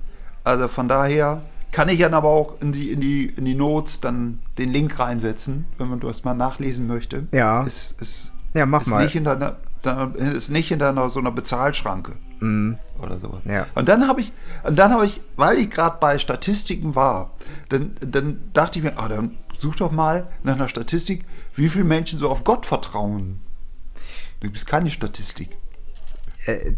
also 0.44 0.68
von 0.68 0.88
daher 0.88 1.42
kann 1.72 1.88
ich 1.88 1.98
dann 1.98 2.14
aber 2.14 2.28
auch 2.28 2.60
in 2.60 2.72
die, 2.72 2.92
in 2.92 3.00
die, 3.00 3.26
in 3.26 3.44
die 3.44 3.54
Notes 3.54 4.00
dann 4.00 4.38
den 4.58 4.72
Link 4.72 4.98
reinsetzen, 4.98 5.66
wenn 5.78 5.88
man 5.88 6.00
das 6.00 6.22
mal 6.22 6.34
nachlesen 6.34 6.87
möchte. 6.87 7.26
Ja. 7.32 7.64
Ist, 7.64 8.00
ist, 8.00 8.32
ja, 8.54 8.64
mach 8.64 8.82
ist 8.82 8.88
mal. 8.88 9.02
Nicht 9.02 9.12
hinter, 9.12 9.56
ist 9.84 10.50
nicht 10.50 10.68
hinter 10.68 11.10
so 11.10 11.20
einer 11.20 11.32
Bezahlschranke. 11.32 12.12
Mhm. 12.40 12.78
Oder 13.00 13.18
sowas. 13.18 13.40
Ja. 13.44 13.66
Und 13.74 13.88
dann 13.88 14.06
habe 14.06 14.20
ich, 14.20 14.32
und 14.62 14.78
dann 14.78 14.92
habe 14.92 15.06
ich, 15.06 15.20
weil 15.36 15.58
ich 15.58 15.70
gerade 15.70 15.98
bei 16.00 16.18
Statistiken 16.18 16.94
war, 16.94 17.32
dann, 17.68 17.96
dann 18.00 18.40
dachte 18.52 18.78
ich 18.78 18.84
mir, 18.84 18.98
ah, 18.98 19.08
dann 19.08 19.36
such 19.58 19.76
doch 19.76 19.90
mal 19.90 20.28
nach 20.42 20.54
einer 20.54 20.68
Statistik, 20.68 21.24
wie 21.54 21.68
viele 21.68 21.84
Menschen 21.84 22.18
so 22.18 22.30
auf 22.30 22.44
Gott 22.44 22.66
vertrauen. 22.66 23.40
Du 24.40 24.50
bist 24.50 24.66
keine 24.66 24.90
Statistik. 24.90 25.56
Äh, 26.46 26.74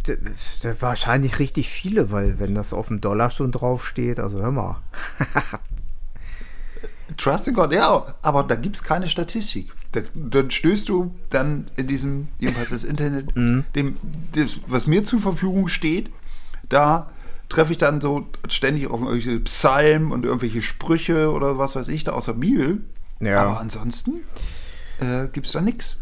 wahrscheinlich 0.78 1.40
richtig 1.40 1.68
viele, 1.68 2.12
weil 2.12 2.38
wenn 2.38 2.54
das 2.54 2.72
auf 2.72 2.86
dem 2.88 3.00
Dollar 3.00 3.30
schon 3.30 3.50
draufsteht, 3.50 4.20
also 4.20 4.40
hör 4.40 4.52
mal. 4.52 4.82
Trust 7.16 7.48
in 7.48 7.54
God, 7.54 7.72
ja, 7.72 8.14
aber 8.22 8.44
da 8.44 8.54
gibt 8.54 8.76
es 8.76 8.82
keine 8.82 9.08
Statistik. 9.08 9.72
Da, 9.96 10.02
dann 10.14 10.50
stößt 10.50 10.88
du 10.88 11.14
dann 11.30 11.66
in 11.76 11.86
diesem, 11.86 12.28
jedenfalls 12.38 12.70
das 12.70 12.84
Internet, 12.84 13.34
mhm. 13.36 13.64
dem, 13.74 13.96
das, 14.34 14.60
was 14.66 14.86
mir 14.86 15.04
zur 15.04 15.20
Verfügung 15.20 15.68
steht, 15.68 16.10
da 16.68 17.10
treffe 17.48 17.72
ich 17.72 17.78
dann 17.78 18.00
so 18.00 18.26
ständig 18.48 18.88
auf 18.88 19.00
irgendwelche 19.00 19.40
Psalmen 19.40 20.12
und 20.12 20.24
irgendwelche 20.24 20.62
Sprüche 20.62 21.32
oder 21.32 21.58
was 21.58 21.76
weiß 21.76 21.88
ich 21.88 22.04
da 22.04 22.12
aus 22.12 22.26
der 22.26 22.34
Bibel. 22.34 22.82
Ja. 23.20 23.42
Aber 23.42 23.60
ansonsten 23.60 24.20
äh, 25.00 25.28
gibt 25.32 25.46
es 25.46 25.52
da 25.52 25.60
nichts. 25.60 25.96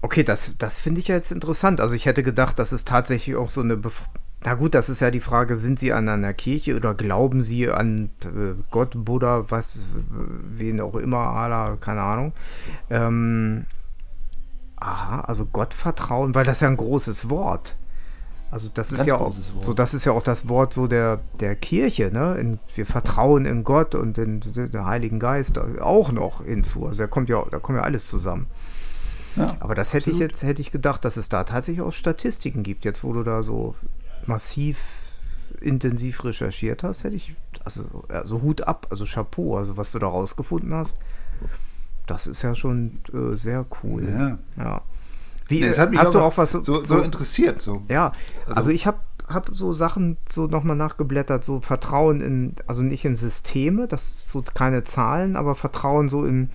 Okay, 0.00 0.22
das, 0.22 0.54
das 0.58 0.78
finde 0.78 1.00
ich 1.00 1.08
ja 1.08 1.16
jetzt 1.16 1.32
interessant. 1.32 1.80
Also 1.80 1.94
ich 1.94 2.06
hätte 2.06 2.22
gedacht, 2.22 2.58
dass 2.58 2.72
es 2.72 2.84
tatsächlich 2.84 3.36
auch 3.36 3.50
so 3.50 3.60
eine 3.60 3.76
Bef 3.76 4.08
na 4.44 4.54
gut, 4.54 4.74
das 4.74 4.88
ist 4.88 5.00
ja 5.00 5.10
die 5.10 5.20
Frage, 5.20 5.56
sind 5.56 5.78
Sie 5.78 5.92
an 5.92 6.08
einer 6.08 6.32
Kirche 6.32 6.76
oder 6.76 6.94
glauben 6.94 7.42
Sie 7.42 7.68
an 7.68 8.10
äh, 8.24 8.54
Gott, 8.70 8.92
Buddha, 8.94 9.44
was, 9.48 9.70
wen 10.56 10.80
auch 10.80 10.94
immer, 10.94 11.18
Allah, 11.18 11.76
keine 11.80 12.02
Ahnung. 12.02 12.32
Ähm, 12.88 13.66
aha, 14.76 15.20
also 15.22 15.46
Gottvertrauen, 15.46 16.34
weil 16.34 16.44
das 16.44 16.58
ist 16.58 16.62
ja 16.62 16.68
ein 16.68 16.76
großes 16.76 17.28
Wort. 17.30 17.76
Also 18.50 18.70
das 18.72 18.92
ist 18.92 19.04
ja 19.04 19.16
auch 19.16 19.34
so, 19.60 19.74
das 19.74 19.92
ist 19.92 20.06
ja 20.06 20.12
auch 20.12 20.22
das 20.22 20.48
Wort 20.48 20.72
so 20.72 20.86
der, 20.86 21.20
der 21.38 21.54
Kirche, 21.54 22.10
ne? 22.10 22.34
In, 22.36 22.58
wir 22.74 22.86
vertrauen 22.86 23.44
in 23.44 23.62
Gott 23.62 23.94
und 23.94 24.16
in, 24.16 24.40
in 24.40 24.72
den 24.72 24.86
Heiligen 24.86 25.18
Geist 25.18 25.58
auch 25.58 26.12
noch 26.12 26.42
hinzu. 26.42 26.86
Also 26.86 27.02
da 27.02 27.08
kommt 27.08 27.28
ja, 27.28 27.44
da 27.50 27.58
kommt 27.58 27.76
ja 27.76 27.82
alles 27.82 28.08
zusammen. 28.08 28.46
Ja, 29.36 29.54
Aber 29.60 29.74
das 29.74 29.92
hätte 29.92 30.10
absolut. 30.10 30.20
ich 30.20 30.28
jetzt, 30.28 30.42
hätte 30.44 30.62
ich 30.62 30.72
gedacht, 30.72 31.04
dass 31.04 31.18
es 31.18 31.28
da 31.28 31.44
tatsächlich 31.44 31.82
auch 31.82 31.92
Statistiken 31.92 32.62
gibt, 32.62 32.86
jetzt 32.86 33.04
wo 33.04 33.12
du 33.12 33.22
da 33.22 33.42
so 33.42 33.74
massiv 34.28 34.78
intensiv 35.60 36.24
recherchiert 36.24 36.84
hast, 36.84 37.04
hätte 37.04 37.16
ich, 37.16 37.34
also, 37.64 38.04
also 38.08 38.42
Hut 38.42 38.62
ab, 38.62 38.86
also 38.90 39.04
Chapeau, 39.04 39.56
also 39.56 39.76
was 39.76 39.92
du 39.92 39.98
da 39.98 40.06
rausgefunden 40.06 40.72
hast, 40.72 40.98
das 42.06 42.26
ist 42.26 42.42
ja 42.42 42.54
schon 42.54 43.00
äh, 43.12 43.36
sehr 43.36 43.66
cool. 43.82 44.08
Ja. 44.08 44.38
ja. 44.56 44.82
Wie, 45.48 45.60
mich 45.60 45.78
hast 45.78 46.14
du 46.14 46.20
auch 46.20 46.36
was 46.36 46.52
so, 46.52 46.62
so, 46.62 46.84
so 46.84 47.00
interessiert? 47.00 47.62
So. 47.62 47.82
Ja, 47.88 48.12
also, 48.42 48.54
also 48.54 48.70
ich 48.70 48.86
habe 48.86 48.98
hab 49.26 49.50
so 49.52 49.72
Sachen 49.72 50.16
so 50.28 50.46
nochmal 50.46 50.76
nachgeblättert, 50.76 51.44
so 51.44 51.60
Vertrauen 51.60 52.20
in, 52.20 52.54
also 52.66 52.82
nicht 52.82 53.04
in 53.04 53.16
Systeme, 53.16 53.88
das 53.88 54.14
so 54.24 54.42
keine 54.54 54.84
Zahlen, 54.84 55.36
aber 55.36 55.54
Vertrauen 55.54 56.08
so 56.08 56.24
in 56.24 56.50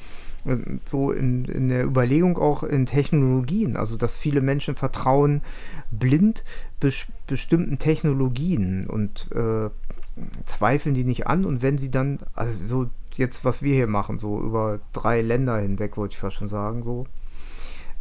so 0.85 1.11
in, 1.11 1.45
in 1.45 1.69
der 1.69 1.85
Überlegung 1.85 2.37
auch 2.37 2.63
in 2.63 2.85
Technologien, 2.85 3.77
also 3.77 3.97
dass 3.97 4.17
viele 4.17 4.41
Menschen 4.41 4.75
vertrauen 4.75 5.41
blind 5.91 6.43
bes 6.79 7.07
bestimmten 7.27 7.79
Technologien 7.79 8.85
und 8.87 9.29
äh, 9.33 9.69
zweifeln 10.45 10.95
die 10.95 11.05
nicht 11.05 11.27
an 11.27 11.45
und 11.45 11.61
wenn 11.61 11.77
sie 11.77 11.89
dann, 11.89 12.19
also 12.33 12.65
so 12.65 12.89
jetzt, 13.15 13.45
was 13.45 13.63
wir 13.63 13.73
hier 13.73 13.87
machen, 13.87 14.17
so 14.17 14.39
über 14.41 14.79
drei 14.91 15.21
Länder 15.21 15.57
hinweg, 15.57 15.97
wollte 15.97 16.13
ich 16.13 16.19
fast 16.19 16.35
schon 16.35 16.47
sagen, 16.47 16.83
so, 16.83 17.07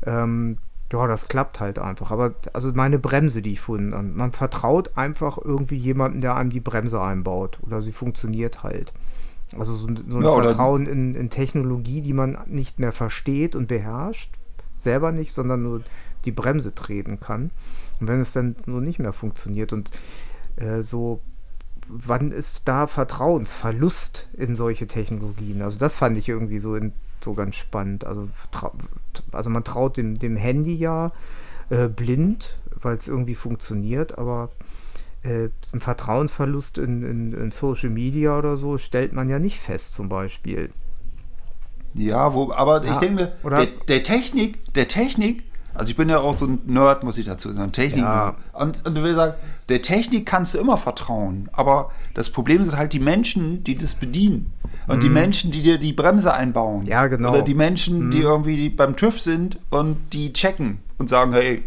ähm, 0.04 0.58
ja, 0.92 1.06
das 1.06 1.28
klappt 1.28 1.60
halt 1.60 1.78
einfach. 1.78 2.10
Aber 2.10 2.34
also 2.52 2.70
meine 2.72 2.98
Bremse, 2.98 3.40
die 3.40 3.54
ich 3.54 3.60
vorhin, 3.60 4.14
man 4.14 4.32
vertraut 4.32 4.96
einfach 4.96 5.38
irgendwie 5.38 5.76
jemanden, 5.76 6.20
der 6.20 6.36
einem 6.36 6.50
die 6.50 6.60
Bremse 6.60 7.00
einbaut 7.00 7.58
oder 7.62 7.80
sie 7.80 7.92
funktioniert 7.92 8.62
halt. 8.62 8.92
Also 9.58 9.74
so, 9.74 9.88
so 10.08 10.18
ein 10.18 10.24
ja, 10.24 10.42
Vertrauen 10.42 10.86
in, 10.86 11.14
in, 11.14 11.30
Technologie, 11.30 12.00
die 12.00 12.12
man 12.12 12.38
nicht 12.46 12.78
mehr 12.78 12.92
versteht 12.92 13.54
und 13.54 13.68
beherrscht, 13.68 14.30
selber 14.76 15.12
nicht, 15.12 15.34
sondern 15.34 15.62
nur 15.62 15.82
die 16.24 16.32
Bremse 16.32 16.74
treten 16.74 17.20
kann. 17.20 17.50
Und 18.00 18.08
wenn 18.08 18.20
es 18.20 18.32
dann 18.32 18.56
so 18.64 18.80
nicht 18.80 18.98
mehr 18.98 19.12
funktioniert 19.12 19.72
und 19.72 19.90
äh, 20.56 20.82
so, 20.82 21.20
wann 21.88 22.32
ist 22.32 22.68
da 22.68 22.86
Vertrauensverlust 22.86 24.28
in 24.34 24.54
solche 24.54 24.86
Technologien? 24.86 25.62
Also 25.62 25.78
das 25.78 25.96
fand 25.96 26.16
ich 26.16 26.28
irgendwie 26.28 26.58
so, 26.58 26.74
in, 26.74 26.92
so 27.22 27.34
ganz 27.34 27.56
spannend. 27.56 28.04
Also, 28.04 28.28
also 29.32 29.50
man 29.50 29.64
traut 29.64 29.96
dem, 29.96 30.14
dem 30.14 30.36
Handy 30.36 30.74
ja 30.74 31.12
äh, 31.70 31.88
blind, 31.88 32.56
weil 32.80 32.96
es 32.96 33.08
irgendwie 33.08 33.34
funktioniert, 33.34 34.18
aber 34.18 34.50
äh, 35.22 35.48
ein 35.72 35.80
Vertrauensverlust 35.80 36.78
in, 36.78 37.02
in, 37.02 37.32
in, 37.32 37.50
Social 37.50 37.90
Media 37.90 38.36
oder 38.36 38.56
so 38.56 38.78
stellt 38.78 39.12
man 39.12 39.28
ja 39.28 39.38
nicht 39.38 39.58
fest, 39.58 39.94
zum 39.94 40.08
Beispiel. 40.08 40.70
Ja, 41.94 42.34
wo, 42.34 42.52
aber 42.52 42.84
ja, 42.84 42.92
ich 42.92 42.98
denke, 42.98 43.32
der, 43.44 43.66
der, 43.66 44.02
Technik, 44.02 44.74
der 44.74 44.88
Technik, 44.88 45.44
also 45.74 45.90
ich 45.90 45.96
bin 45.96 46.08
ja 46.08 46.18
auch 46.18 46.36
so 46.36 46.46
ein 46.46 46.60
Nerd, 46.66 47.04
muss 47.04 47.18
ich 47.18 47.26
dazu 47.26 47.52
sagen, 47.52 47.72
Technik. 47.72 48.02
Ja. 48.02 48.36
Und, 48.52 48.84
und 48.84 48.94
du 48.94 49.02
willst 49.02 49.16
sagen, 49.16 49.34
der 49.68 49.82
Technik 49.82 50.26
kannst 50.26 50.54
du 50.54 50.58
immer 50.58 50.76
vertrauen, 50.76 51.48
aber 51.52 51.90
das 52.14 52.30
Problem 52.30 52.64
sind 52.64 52.76
halt 52.76 52.92
die 52.92 53.00
Menschen, 53.00 53.62
die 53.64 53.76
das 53.76 53.94
bedienen. 53.94 54.52
Und 54.88 54.96
mhm. 54.96 55.00
die 55.00 55.08
Menschen, 55.10 55.50
die 55.52 55.62
dir 55.62 55.78
die 55.78 55.92
Bremse 55.92 56.34
einbauen. 56.34 56.84
Ja, 56.86 57.06
genau. 57.06 57.30
Oder 57.30 57.42
die 57.42 57.54
Menschen, 57.54 58.06
mhm. 58.06 58.10
die 58.10 58.20
irgendwie 58.20 58.68
beim 58.68 58.96
TÜV 58.96 59.20
sind 59.20 59.58
und 59.70 59.96
die 60.12 60.32
checken 60.32 60.80
und 60.98 61.08
sagen, 61.08 61.32
hey, 61.32 61.62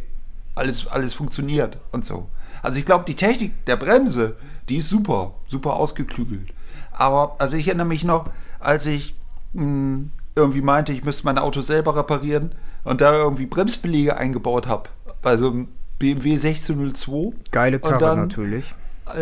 alles, 0.56 0.88
alles 0.88 1.14
funktioniert 1.14 1.78
und 1.94 2.04
so. 2.04 2.28
Also 2.66 2.80
ich 2.80 2.86
glaube, 2.86 3.06
die 3.06 3.16
Technik 3.16 3.64
der 3.66 3.76
Bremse, 3.76 4.38
die 4.70 4.78
ist 4.78 4.90
super, 4.90 5.36
super 5.48 5.76
ausgeklügelt. 5.76 6.50
Aber 6.92 7.36
also 7.38 7.58
ich 7.58 7.68
erinnere 7.68 7.86
mich 7.86 8.04
noch, 8.04 8.32
als 8.60 8.88
ich 8.88 9.14
mh, 9.54 9.62
hm, 9.62 10.12
irgendwie 10.36 10.62
meinte, 10.62 10.92
ich 10.92 11.04
müsste 11.04 11.26
mein 11.26 11.38
Auto 11.38 11.62
selber 11.62 11.96
reparieren 11.96 12.54
und 12.84 13.02
da 13.02 13.14
irgendwie 13.14 13.46
Bremsbelege 13.46 14.18
eingebaut 14.18 14.68
habe 14.68 14.90
bei 15.22 15.38
so 15.38 15.52
einem 15.52 15.68
BMW 16.00 16.34
1602. 16.34 17.36
Geile 17.52 17.80
Karre 17.80 18.00
dann, 18.00 18.20
natürlich. 18.22 18.74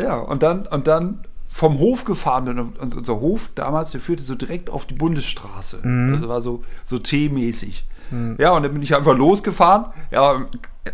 Ja, 0.01 0.19
und 0.19 0.41
dann, 0.41 0.65
und 0.65 0.87
dann 0.87 1.25
vom 1.53 1.77
Hof 1.77 2.03
gefahren 2.03 2.45
bin 2.45 2.57
und, 2.57 2.79
und 2.79 2.95
unser 2.95 3.19
Hof 3.19 3.51
damals, 3.53 3.91
der 3.91 4.01
führte 4.01 4.23
so 4.23 4.33
direkt 4.33 4.71
auf 4.71 4.87
die 4.87 4.95
Bundesstraße. 4.95 5.81
Mhm. 5.83 6.13
Das 6.13 6.27
war 6.27 6.41
so, 6.41 6.63
so 6.83 6.97
T-mäßig. 6.97 7.85
Mhm. 8.09 8.37
Ja, 8.39 8.53
und 8.53 8.63
dann 8.63 8.73
bin 8.73 8.81
ich 8.81 8.95
einfach 8.95 9.15
losgefahren. 9.15 9.85
Ja, 10.09 10.47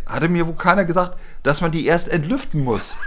hatte 0.06 0.28
mir 0.28 0.46
wohl 0.46 0.56
keiner 0.56 0.84
gesagt, 0.84 1.18
dass 1.44 1.62
man 1.62 1.72
die 1.72 1.86
erst 1.86 2.10
entlüften 2.10 2.62
muss, 2.62 2.98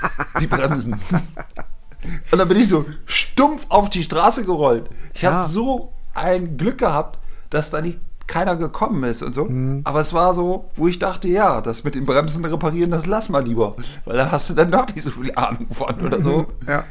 die 0.40 0.46
Bremsen. 0.46 0.94
und 2.32 2.38
dann 2.38 2.48
bin 2.48 2.58
ich 2.58 2.68
so 2.68 2.86
stumpf 3.04 3.66
auf 3.68 3.90
die 3.90 4.02
Straße 4.02 4.46
gerollt. 4.46 4.88
Ich 5.12 5.20
ja. 5.20 5.32
habe 5.32 5.50
so 5.50 5.92
ein 6.14 6.56
Glück 6.56 6.78
gehabt, 6.78 7.18
dass 7.50 7.70
da 7.70 7.82
nicht 7.82 7.98
keiner 8.26 8.56
gekommen 8.56 9.04
ist 9.04 9.22
und 9.22 9.34
so. 9.34 9.44
Mhm. 9.44 9.82
Aber 9.84 10.00
es 10.00 10.14
war 10.14 10.32
so, 10.32 10.70
wo 10.74 10.88
ich 10.88 10.98
dachte, 10.98 11.28
ja, 11.28 11.60
das 11.60 11.84
mit 11.84 11.96
den 11.96 12.06
Bremsen 12.06 12.46
reparieren, 12.46 12.92
das 12.92 13.04
lass 13.04 13.28
mal 13.28 13.44
lieber. 13.44 13.76
Weil 14.06 14.16
da 14.16 14.30
hast 14.30 14.48
du 14.48 14.54
dann 14.54 14.70
doch 14.70 14.86
nicht 14.86 15.02
so 15.02 15.10
viel 15.10 15.34
Ahnung 15.34 15.66
von 15.70 16.00
oder 16.00 16.22
so. 16.22 16.46
Ja. 16.66 16.84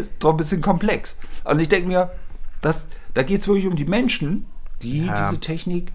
Ist 0.00 0.12
doch 0.18 0.30
ein 0.30 0.36
bisschen 0.36 0.60
komplex. 0.60 1.16
Und 1.44 1.60
ich 1.60 1.68
denke 1.68 1.88
mir, 1.88 2.10
das, 2.60 2.86
da 3.14 3.22
geht 3.22 3.40
es 3.40 3.48
wirklich 3.48 3.66
um 3.66 3.76
die 3.76 3.84
Menschen, 3.84 4.46
die 4.82 5.06
ja. 5.06 5.28
diese 5.28 5.40
Technik 5.40 5.92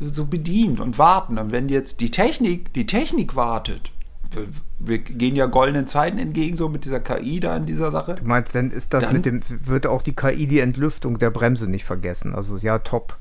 so 0.00 0.26
bedient 0.26 0.80
und 0.80 0.98
warten. 0.98 1.38
Und 1.38 1.52
wenn 1.52 1.68
jetzt 1.68 2.00
die 2.00 2.10
Technik, 2.10 2.72
die 2.72 2.86
Technik 2.86 3.36
wartet, 3.36 3.92
wir 4.78 4.98
gehen 4.98 5.36
ja 5.36 5.46
goldenen 5.46 5.86
Zeiten 5.86 6.18
entgegen, 6.18 6.56
so 6.56 6.68
mit 6.68 6.84
dieser 6.84 7.00
KI 7.00 7.40
da 7.40 7.56
in 7.56 7.66
dieser 7.66 7.90
Sache. 7.90 8.14
Du 8.14 8.24
meinst, 8.24 8.54
dann 8.54 8.70
ist 8.70 8.94
das 8.94 9.04
dann, 9.04 9.14
mit 9.14 9.26
dem, 9.26 9.42
wird 9.48 9.86
auch 9.86 10.02
die 10.02 10.14
KI 10.14 10.46
die 10.46 10.60
Entlüftung 10.60 11.18
der 11.18 11.30
Bremse 11.30 11.70
nicht 11.70 11.84
vergessen. 11.84 12.34
Also 12.34 12.56
ja, 12.56 12.78
top. 12.78 13.18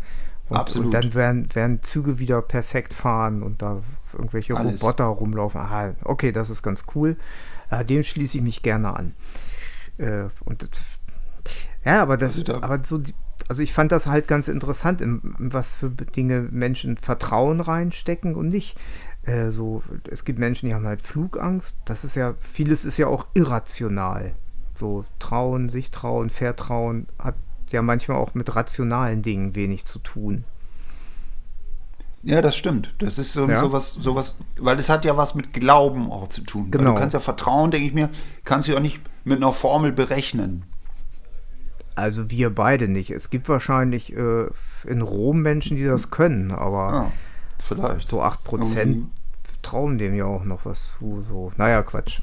Und, 0.49 0.57
Absolut. 0.57 0.85
und 0.87 0.93
dann 0.93 1.13
werden, 1.13 1.55
werden 1.55 1.83
Züge 1.83 2.19
wieder 2.19 2.41
perfekt 2.41 2.93
fahren 2.93 3.41
und 3.41 3.61
da 3.61 3.81
irgendwelche 4.13 4.55
Alles. 4.55 4.81
Roboter 4.81 5.05
rumlaufen. 5.05 5.61
Aha, 5.61 5.95
okay, 6.03 6.31
das 6.31 6.49
ist 6.49 6.61
ganz 6.63 6.83
cool. 6.95 7.15
Äh, 7.69 7.85
dem 7.85 8.03
schließe 8.03 8.37
ich 8.37 8.43
mich 8.43 8.61
gerne 8.61 8.95
an. 8.95 9.13
Äh, 10.01 10.29
und 10.43 10.67
ja, 11.85 12.01
aber 12.01 12.17
das, 12.17 12.33
also 12.33 12.43
da, 12.43 12.61
aber 12.61 12.83
so, 12.83 13.01
also 13.47 13.63
ich 13.63 13.73
fand 13.73 13.91
das 13.91 14.07
halt 14.07 14.27
ganz 14.27 14.47
interessant, 14.47 15.01
in, 15.01 15.35
in 15.39 15.53
was 15.53 15.73
für 15.73 15.89
Dinge 15.89 16.47
Menschen 16.51 16.97
Vertrauen 16.97 17.61
reinstecken 17.61 18.35
und 18.35 18.49
nicht. 18.49 18.77
Äh, 19.23 19.51
so, 19.51 19.83
es 20.09 20.25
gibt 20.25 20.39
Menschen, 20.39 20.67
die 20.67 20.73
haben 20.73 20.87
halt 20.87 21.01
Flugangst. 21.01 21.77
Das 21.85 22.03
ist 22.03 22.15
ja, 22.15 22.35
vieles 22.39 22.85
ist 22.85 22.97
ja 22.97 23.07
auch 23.07 23.27
irrational. 23.33 24.33
So 24.73 25.05
trauen, 25.19 25.69
sich 25.69 25.91
trauen, 25.91 26.29
vertrauen 26.29 27.07
hat 27.19 27.35
ja 27.69 27.81
manchmal 27.81 28.17
auch 28.17 28.33
mit 28.33 28.55
rationalen 28.55 29.21
Dingen 29.21 29.55
wenig 29.55 29.85
zu 29.85 29.99
tun. 29.99 30.43
Ja, 32.23 32.41
das 32.41 32.55
stimmt. 32.55 32.93
Das 32.99 33.17
ist 33.17 33.33
so, 33.33 33.49
ja. 33.49 33.59
sowas, 33.59 33.93
sowas, 33.99 34.35
weil 34.59 34.77
es 34.77 34.89
hat 34.89 35.05
ja 35.05 35.17
was 35.17 35.33
mit 35.33 35.53
Glauben 35.53 36.11
auch 36.11 36.27
zu 36.27 36.41
tun. 36.41 36.69
Genau. 36.69 36.93
du 36.93 36.99
kannst 36.99 37.13
ja 37.13 37.19
Vertrauen, 37.19 37.71
denke 37.71 37.87
ich 37.87 37.93
mir, 37.93 38.09
kannst 38.43 38.67
du 38.67 38.73
ja 38.73 38.77
auch 38.77 38.81
nicht 38.81 39.01
mit 39.23 39.37
einer 39.37 39.53
Formel 39.53 39.91
berechnen. 39.91 40.63
Also 41.95 42.29
wir 42.29 42.53
beide 42.53 42.87
nicht. 42.87 43.11
Es 43.11 43.29
gibt 43.29 43.49
wahrscheinlich 43.49 44.15
äh, 44.15 44.45
in 44.85 45.01
Rom 45.01 45.41
Menschen, 45.41 45.77
die 45.77 45.83
das 45.83 46.09
können, 46.09 46.51
aber 46.51 46.91
ja, 46.91 47.11
vielleicht. 47.59 48.09
so 48.09 48.21
8% 48.21 49.03
trauen 49.61 49.97
dem 49.97 50.15
ja 50.15 50.25
auch 50.25 50.43
noch 50.43 50.65
was 50.65 50.93
zu. 50.97 51.23
So. 51.27 51.51
Naja, 51.57 51.83
Quatsch. 51.83 52.21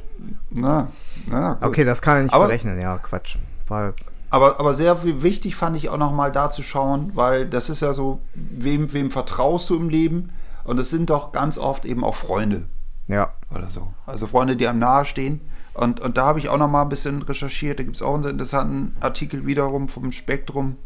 Na, 0.51 0.89
na 1.27 1.55
gut. 1.55 1.69
Okay, 1.69 1.85
das 1.85 2.03
kann 2.03 2.19
ich 2.19 2.23
nicht 2.25 2.35
aber, 2.35 2.47
berechnen, 2.47 2.81
ja, 2.81 2.99
Quatsch. 2.99 3.37
Weil, 3.69 3.95
aber, 4.31 4.59
aber 4.59 4.75
sehr 4.75 5.05
wichtig 5.23 5.57
fand 5.57 5.77
ich 5.77 5.89
auch 5.89 5.99
nochmal 5.99 6.33
da 6.33 6.51
zu 6.51 6.63
schauen, 6.63 7.13
weil 7.15 7.47
das 7.47 7.71
ist 7.71 7.81
ja 7.81 7.93
so, 7.93 8.21
wem, 8.35 8.93
wem 8.93 9.11
vertraust 9.11 9.71
du 9.71 9.77
im 9.77 9.89
Leben? 9.89 10.31
Und 10.65 10.79
es 10.79 10.91
sind 10.91 11.11
doch 11.11 11.33
ganz 11.33 11.57
oft 11.57 11.85
eben 11.85 12.05
auch 12.05 12.15
Freunde. 12.15 12.65
Ja. 13.07 13.33
Oder 13.55 13.71
so. 13.71 13.89
Also 14.05 14.27
Freunde, 14.27 14.57
die 14.57 14.69
einem 14.69 14.81
nahestehen. 14.81 15.41
Und, 15.79 16.01
und 16.01 16.19
da 16.19 16.27
habe 16.27 16.41
ich 16.41 16.49
auch 16.49 16.59
noch 16.59 16.69
mal 16.69 16.83
ein 16.83 16.89
bisschen 16.89 17.23
recherchiert. 17.23 17.79
Da 17.79 17.85
gibt 17.85 17.95
es 17.95 18.03
auch 18.03 18.15
einen 18.15 18.25
interessanten 18.25 18.97
Artikel 19.01 19.47
wiederum 19.47 19.89
vom 19.89 20.11
Spektrum. 20.11 20.77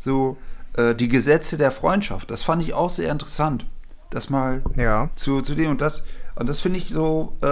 So 0.00 0.36
äh, 0.76 0.96
die 0.96 1.08
Gesetze 1.08 1.56
der 1.56 1.70
Freundschaft. 1.70 2.28
Das 2.28 2.42
fand 2.42 2.60
ich 2.60 2.74
auch 2.74 2.90
sehr 2.90 3.12
interessant. 3.12 3.66
Das 4.10 4.30
mal 4.30 4.62
ja. 4.76 5.10
zu, 5.14 5.42
zu 5.42 5.54
dem 5.54 5.70
und 5.70 5.80
das. 5.80 6.02
Und 6.34 6.48
das 6.48 6.58
finde 6.58 6.78
ich 6.78 6.88
so, 6.88 7.36
äh, 7.40 7.46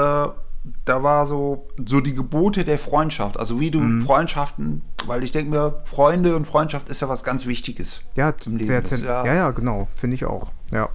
da 0.84 1.02
war 1.02 1.28
so, 1.28 1.68
so 1.86 2.00
die 2.00 2.12
Gebote 2.12 2.64
der 2.64 2.78
Freundschaft. 2.78 3.38
Also 3.38 3.60
wie 3.60 3.70
du 3.70 3.78
mhm. 3.78 4.02
Freundschaften, 4.02 4.82
weil 5.06 5.22
ich 5.22 5.30
denke 5.30 5.50
mir, 5.50 5.78
Freunde 5.84 6.34
und 6.34 6.44
Freundschaft 6.44 6.88
ist 6.88 7.02
ja 7.02 7.08
was 7.08 7.22
ganz 7.22 7.46
Wichtiges. 7.46 8.00
Ja, 8.16 8.36
zum 8.36 8.56
Leben. 8.56 8.84
Sehr, 8.84 8.98
ja, 8.98 9.24
ja, 9.24 9.34
ja, 9.34 9.50
genau. 9.52 9.86
Finde 9.94 10.16
ich 10.16 10.24
auch. 10.24 10.50
Ja. 10.72 10.88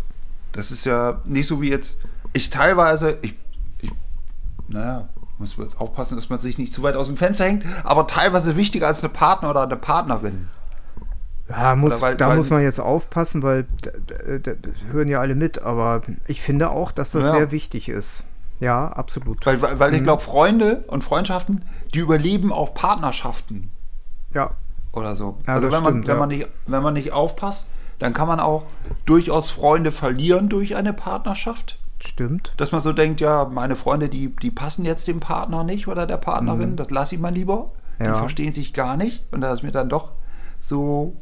Das 0.51 0.71
ist 0.71 0.85
ja 0.85 1.21
nicht 1.23 1.47
so 1.47 1.61
wie 1.61 1.69
jetzt, 1.69 1.99
ich 2.33 2.49
teilweise, 2.49 3.17
ich, 3.21 3.35
ich 3.81 3.91
naja, 4.67 5.09
muss 5.37 5.57
man 5.57 5.67
jetzt 5.67 5.79
aufpassen, 5.79 6.15
dass 6.15 6.29
man 6.29 6.39
sich 6.39 6.57
nicht 6.57 6.73
zu 6.73 6.83
weit 6.83 6.95
aus 6.95 7.07
dem 7.07 7.17
Fenster 7.17 7.45
hängt, 7.45 7.65
aber 7.83 8.07
teilweise 8.07 8.55
wichtiger 8.55 8.87
als 8.87 9.03
eine 9.03 9.11
Partner 9.11 9.49
oder 9.49 9.63
eine 9.63 9.75
Partnerin. 9.75 10.49
Ja, 11.49 11.75
muss, 11.75 12.01
weil, 12.01 12.15
da 12.15 12.29
weil 12.29 12.37
muss 12.37 12.49
man 12.49 12.61
jetzt 12.61 12.79
aufpassen, 12.79 13.43
weil 13.43 13.67
da, 13.81 14.39
da, 14.39 14.51
hören 14.91 15.07
ja 15.07 15.19
alle 15.19 15.35
mit, 15.35 15.61
aber 15.61 16.01
ich 16.27 16.41
finde 16.41 16.71
auch, 16.71 16.91
dass 16.91 17.11
das 17.11 17.25
ja. 17.25 17.31
sehr 17.31 17.51
wichtig 17.51 17.87
ist. 17.87 18.23
Ja, 18.59 18.87
absolut. 18.87 19.45
Weil, 19.45 19.61
weil, 19.61 19.79
weil 19.79 19.91
mhm. 19.91 19.97
ich 19.97 20.03
glaube, 20.03 20.23
Freunde 20.23 20.85
und 20.87 21.03
Freundschaften, 21.03 21.65
die 21.93 21.99
überleben 21.99 22.51
auch 22.51 22.73
Partnerschaften. 22.73 23.71
Ja. 24.33 24.51
Oder 24.91 25.15
so. 25.15 25.37
Ja, 25.45 25.55
also 25.55 25.67
wenn, 25.67 25.81
stimmt, 25.81 25.83
man, 25.83 26.07
wenn, 26.07 26.09
ja. 26.09 26.15
man 26.15 26.29
nicht, 26.29 26.47
wenn 26.67 26.83
man 26.83 26.93
nicht 26.93 27.11
aufpasst, 27.11 27.67
dann 27.99 28.13
kann 28.13 28.27
man 28.27 28.39
auch 28.39 28.63
durchaus 29.05 29.49
Freunde 29.49 29.91
verlieren 29.91 30.49
durch 30.49 30.75
eine 30.75 30.93
Partnerschaft. 30.93 31.79
Stimmt. 32.05 32.53
Dass 32.57 32.71
man 32.71 32.81
so 32.81 32.93
denkt, 32.93 33.21
ja, 33.21 33.45
meine 33.45 33.75
Freunde, 33.75 34.09
die, 34.09 34.35
die 34.35 34.51
passen 34.51 34.85
jetzt 34.85 35.07
dem 35.07 35.19
Partner 35.19 35.63
nicht 35.63 35.87
oder 35.87 36.05
der 36.05 36.17
Partnerin, 36.17 36.71
mhm. 36.71 36.75
das 36.75 36.89
lasse 36.89 37.15
ich 37.15 37.21
mal 37.21 37.33
lieber. 37.33 37.71
Ja. 37.99 38.13
Die 38.13 38.19
verstehen 38.19 38.53
sich 38.53 38.73
gar 38.73 38.97
nicht. 38.97 39.23
Und 39.31 39.41
da 39.41 39.53
ist 39.53 39.63
mir 39.63 39.71
dann 39.71 39.89
doch 39.89 40.11
so, 40.61 41.15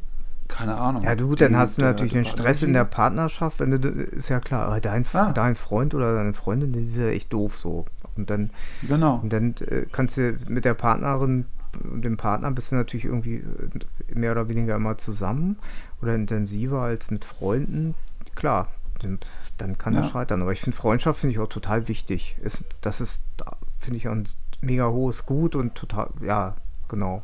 keine 0.47 0.75
Ahnung. 0.75 1.03
Ja, 1.03 1.15
du, 1.15 1.35
dann 1.35 1.55
hast 1.55 1.77
du 1.77 1.81
natürlich 1.81 2.15
einen 2.15 2.25
Stress 2.25 2.63
in 2.63 2.73
der 2.73 2.85
Partnerschaft, 2.85 3.59
wenn 3.59 3.71
du, 3.71 3.89
ist 3.89 4.29
ja 4.29 4.39
klar, 4.39 4.79
dein, 4.81 5.05
ah. 5.13 5.31
dein 5.31 5.55
Freund 5.55 5.93
oder 5.93 6.15
deine 6.15 6.33
Freundin, 6.33 6.73
die 6.73 6.83
ist 6.83 6.97
ja 6.97 7.07
echt 7.07 7.31
doof 7.31 7.57
so. 7.57 7.85
Und 8.15 8.29
dann, 8.29 8.51
genau. 8.87 9.19
Und 9.23 9.33
dann 9.33 9.55
äh, 9.67 9.85
kannst 9.91 10.17
du 10.17 10.37
mit 10.47 10.65
der 10.65 10.75
Partnerin 10.75 11.45
und 11.81 12.03
dem 12.03 12.17
Partner 12.17 12.51
bist 12.51 12.71
du 12.71 12.75
natürlich 12.75 13.05
irgendwie 13.05 13.37
äh, 13.37 14.15
mehr 14.15 14.31
oder 14.31 14.49
weniger 14.49 14.75
immer 14.75 14.97
zusammen 14.97 15.57
oder 16.01 16.13
intensiver 16.13 16.81
als 16.81 17.09
mit 17.09 17.25
Freunden. 17.25 17.95
Klar, 18.35 18.67
dann 19.57 19.77
kann 19.77 19.93
ja. 19.93 20.01
er 20.01 20.09
scheitern. 20.09 20.41
Aber 20.41 20.53
ich 20.53 20.61
finde 20.61 20.77
Freundschaft 20.77 21.19
finde 21.19 21.33
ich 21.33 21.39
auch 21.39 21.49
total 21.49 21.87
wichtig. 21.87 22.35
Ist, 22.41 22.63
das 22.81 23.01
ist, 23.01 23.23
finde 23.79 23.97
ich, 23.97 24.07
ein 24.07 24.25
mega 24.61 24.89
hohes 24.89 25.25
Gut 25.25 25.55
und 25.55 25.75
total, 25.75 26.09
ja, 26.21 26.55
genau. 26.87 27.23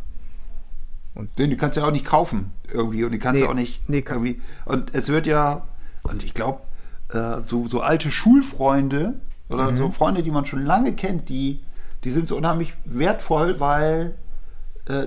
Und 1.15 1.37
Den, 1.37 1.49
die 1.49 1.57
kannst 1.57 1.75
du 1.75 1.81
ja 1.81 1.87
auch 1.87 1.91
nicht 1.91 2.05
kaufen 2.05 2.51
irgendwie 2.71 3.03
und 3.03 3.11
die 3.11 3.19
kannst 3.19 3.41
nee, 3.41 3.45
du 3.45 3.51
auch 3.51 3.55
nicht 3.55 3.89
nee, 3.89 4.05
irgendwie. 4.07 4.41
Und 4.65 4.93
es 4.93 5.09
wird 5.09 5.27
ja, 5.27 5.67
und 6.03 6.23
ich 6.23 6.33
glaube, 6.33 6.61
äh, 7.09 7.41
so, 7.43 7.67
so 7.67 7.81
alte 7.81 8.11
Schulfreunde 8.11 9.15
oder 9.49 9.71
mhm. 9.71 9.77
so 9.77 9.91
Freunde, 9.91 10.23
die 10.23 10.31
man 10.31 10.45
schon 10.45 10.63
lange 10.63 10.93
kennt, 10.93 11.29
die, 11.29 11.61
die 12.03 12.11
sind 12.11 12.27
so 12.27 12.37
unheimlich 12.37 12.73
wertvoll, 12.85 13.59
weil 13.59 14.15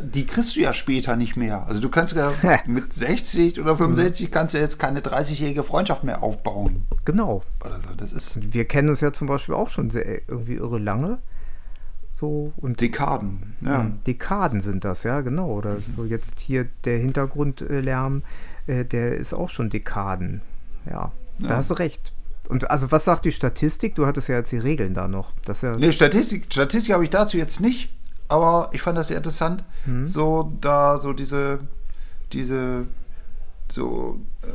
die 0.00 0.26
kriegst 0.26 0.54
du 0.56 0.60
ja 0.60 0.72
später 0.72 1.16
nicht 1.16 1.36
mehr. 1.36 1.66
Also 1.66 1.80
du 1.80 1.88
kannst 1.88 2.14
ja 2.14 2.32
mit 2.66 2.92
60 2.92 3.60
oder 3.60 3.76
65 3.76 4.30
kannst 4.30 4.54
du 4.54 4.58
jetzt 4.58 4.78
keine 4.78 5.00
30-jährige 5.00 5.64
Freundschaft 5.64 6.04
mehr 6.04 6.22
aufbauen. 6.22 6.84
Genau. 7.04 7.42
Oder 7.64 7.80
so. 7.80 7.88
Das 7.96 8.12
ist 8.12 8.52
Wir 8.52 8.64
kennen 8.66 8.88
uns 8.90 9.00
ja 9.00 9.12
zum 9.12 9.26
Beispiel 9.26 9.54
auch 9.54 9.68
schon 9.68 9.90
sehr, 9.90 10.06
irgendwie 10.28 10.54
irre 10.54 10.78
lange. 10.78 11.18
So 12.10 12.52
und 12.58 12.80
Dekaden. 12.80 13.56
Ja. 13.62 13.80
Hm, 13.80 14.04
Dekaden 14.06 14.60
sind 14.60 14.84
das, 14.84 15.02
ja, 15.02 15.20
genau. 15.22 15.50
Oder 15.50 15.78
so 15.96 16.04
jetzt 16.04 16.40
hier 16.40 16.66
der 16.84 16.98
Hintergrundlärm, 16.98 18.22
äh, 18.66 18.84
der 18.84 19.16
ist 19.16 19.32
auch 19.34 19.50
schon 19.50 19.70
Dekaden. 19.70 20.42
Ja, 20.88 21.10
da 21.38 21.48
Ja. 21.48 21.56
hast 21.56 21.70
du 21.70 21.74
recht. 21.74 22.12
Und 22.48 22.70
also 22.70 22.92
was 22.92 23.04
sagt 23.06 23.24
die 23.24 23.32
Statistik? 23.32 23.94
Du 23.94 24.06
hattest 24.06 24.28
ja 24.28 24.36
jetzt 24.36 24.52
die 24.52 24.58
Regeln 24.58 24.94
da 24.94 25.08
noch. 25.08 25.32
Das 25.44 25.58
ist 25.58 25.62
ja, 25.62 25.76
Nee, 25.76 25.90
Statistik, 25.92 26.46
Statistik 26.52 26.92
habe 26.92 27.04
ich 27.04 27.10
dazu 27.10 27.36
jetzt 27.38 27.60
nicht, 27.60 27.88
aber 28.32 28.70
ich 28.72 28.82
fand 28.82 28.96
das 28.98 29.08
sehr 29.08 29.16
interessant, 29.18 29.62
Mhm. 29.86 30.06
so 30.06 30.52
da 30.60 30.98
so 30.98 31.12
diese, 31.12 31.60
diese, 32.32 32.86
so, 33.70 34.18
äh, 34.42 34.46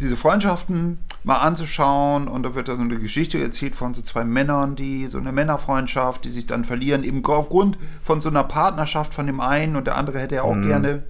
diese 0.00 0.16
Freundschaften 0.16 0.98
mal 1.22 1.36
anzuschauen 1.38 2.26
und 2.28 2.42
da 2.42 2.54
wird 2.54 2.68
da 2.68 2.76
so 2.76 2.82
eine 2.82 2.98
Geschichte 2.98 3.40
erzählt 3.40 3.74
von 3.76 3.94
so 3.94 4.02
zwei 4.02 4.24
Männern, 4.24 4.74
die 4.76 5.06
so 5.06 5.18
eine 5.18 5.32
Männerfreundschaft, 5.32 6.24
die 6.24 6.30
sich 6.30 6.46
dann 6.46 6.64
verlieren, 6.64 7.04
eben 7.04 7.24
aufgrund 7.24 7.78
von 8.02 8.20
so 8.20 8.28
einer 8.28 8.44
Partnerschaft 8.44 9.14
von 9.14 9.26
dem 9.26 9.40
einen 9.40 9.76
und 9.76 9.86
der 9.86 9.96
andere 9.96 10.18
hätte 10.18 10.34
ja 10.36 10.42
auch 10.42 10.54
Mhm. 10.54 10.66
gerne 10.66 11.02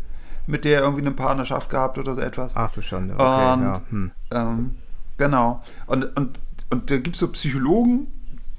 mit 0.47 0.65
der 0.67 0.81
irgendwie 0.83 1.01
eine 1.01 1.13
Partnerschaft 1.13 1.71
gehabt 1.71 1.97
oder 1.99 2.15
so 2.15 2.21
etwas. 2.21 2.53
Ach 2.55 2.71
du 2.73 2.83
Schande. 2.83 3.15
Okay, 3.15 3.53
Und, 3.55 3.63
ja. 3.63 3.81
Hm. 3.89 4.11
ähm, 4.31 4.75
genau. 5.17 5.63
Und, 5.87 6.15
und, 6.17 6.39
und 6.69 6.91
da 6.91 6.99
gibt 6.99 7.17
es 7.17 7.21
so 7.21 7.29
Psychologen, 7.29 8.07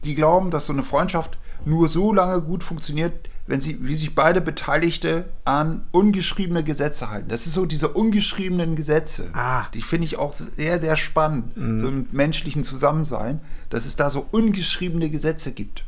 die 0.03 0.15
glauben, 0.15 0.49
dass 0.49 0.65
so 0.65 0.73
eine 0.73 0.81
Freundschaft 0.83 1.37
nur 1.63 1.87
so 1.89 2.13
lange 2.13 2.41
gut 2.41 2.63
funktioniert, 2.63 3.29
wenn 3.47 3.61
sie, 3.61 3.77
wie 3.81 3.95
sich 3.95 4.15
beide 4.15 4.41
Beteiligte 4.41 5.25
an 5.45 5.85
ungeschriebene 5.91 6.63
Gesetze 6.63 7.09
halten. 7.09 7.29
Das 7.29 7.45
ist 7.45 7.53
so 7.53 7.65
diese 7.65 7.89
ungeschriebenen 7.89 8.75
Gesetze. 8.75 9.29
Ah. 9.33 9.65
Die 9.73 9.81
finde 9.81 10.05
ich 10.05 10.17
auch 10.17 10.33
sehr, 10.33 10.79
sehr 10.79 10.95
spannend, 10.95 11.53
so 11.79 11.87
im 11.87 12.07
menschlichen 12.11 12.63
Zusammensein, 12.63 13.39
dass 13.69 13.85
es 13.85 13.95
da 13.95 14.09
so 14.09 14.25
ungeschriebene 14.31 15.09
Gesetze 15.09 15.51
gibt. 15.51 15.83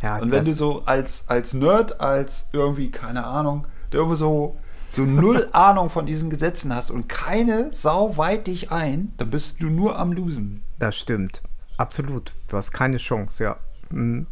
ja 0.00 0.18
Und 0.18 0.30
wenn 0.30 0.44
du 0.44 0.52
so 0.52 0.84
als, 0.86 1.24
als 1.26 1.54
Nerd, 1.54 2.00
als 2.00 2.46
irgendwie, 2.52 2.90
keine 2.90 3.24
Ahnung, 3.24 3.66
der 3.90 4.00
irgendwie 4.00 4.18
so, 4.18 4.56
so 4.88 5.02
null 5.02 5.48
Ahnung 5.52 5.90
von 5.90 6.06
diesen 6.06 6.30
Gesetzen 6.30 6.72
hast 6.74 6.92
und 6.92 7.08
keine 7.08 7.72
Sau 7.72 8.16
weit 8.16 8.46
dich 8.46 8.70
ein, 8.70 9.12
dann 9.18 9.30
bist 9.30 9.60
du 9.60 9.66
nur 9.66 9.98
am 9.98 10.12
Losen. 10.12 10.62
Das 10.78 10.96
stimmt. 10.96 11.42
Absolut. 11.78 12.32
Du 12.46 12.56
hast 12.56 12.70
keine 12.70 12.98
Chance, 12.98 13.42
ja. 13.42 13.56
Hm. 13.90 14.26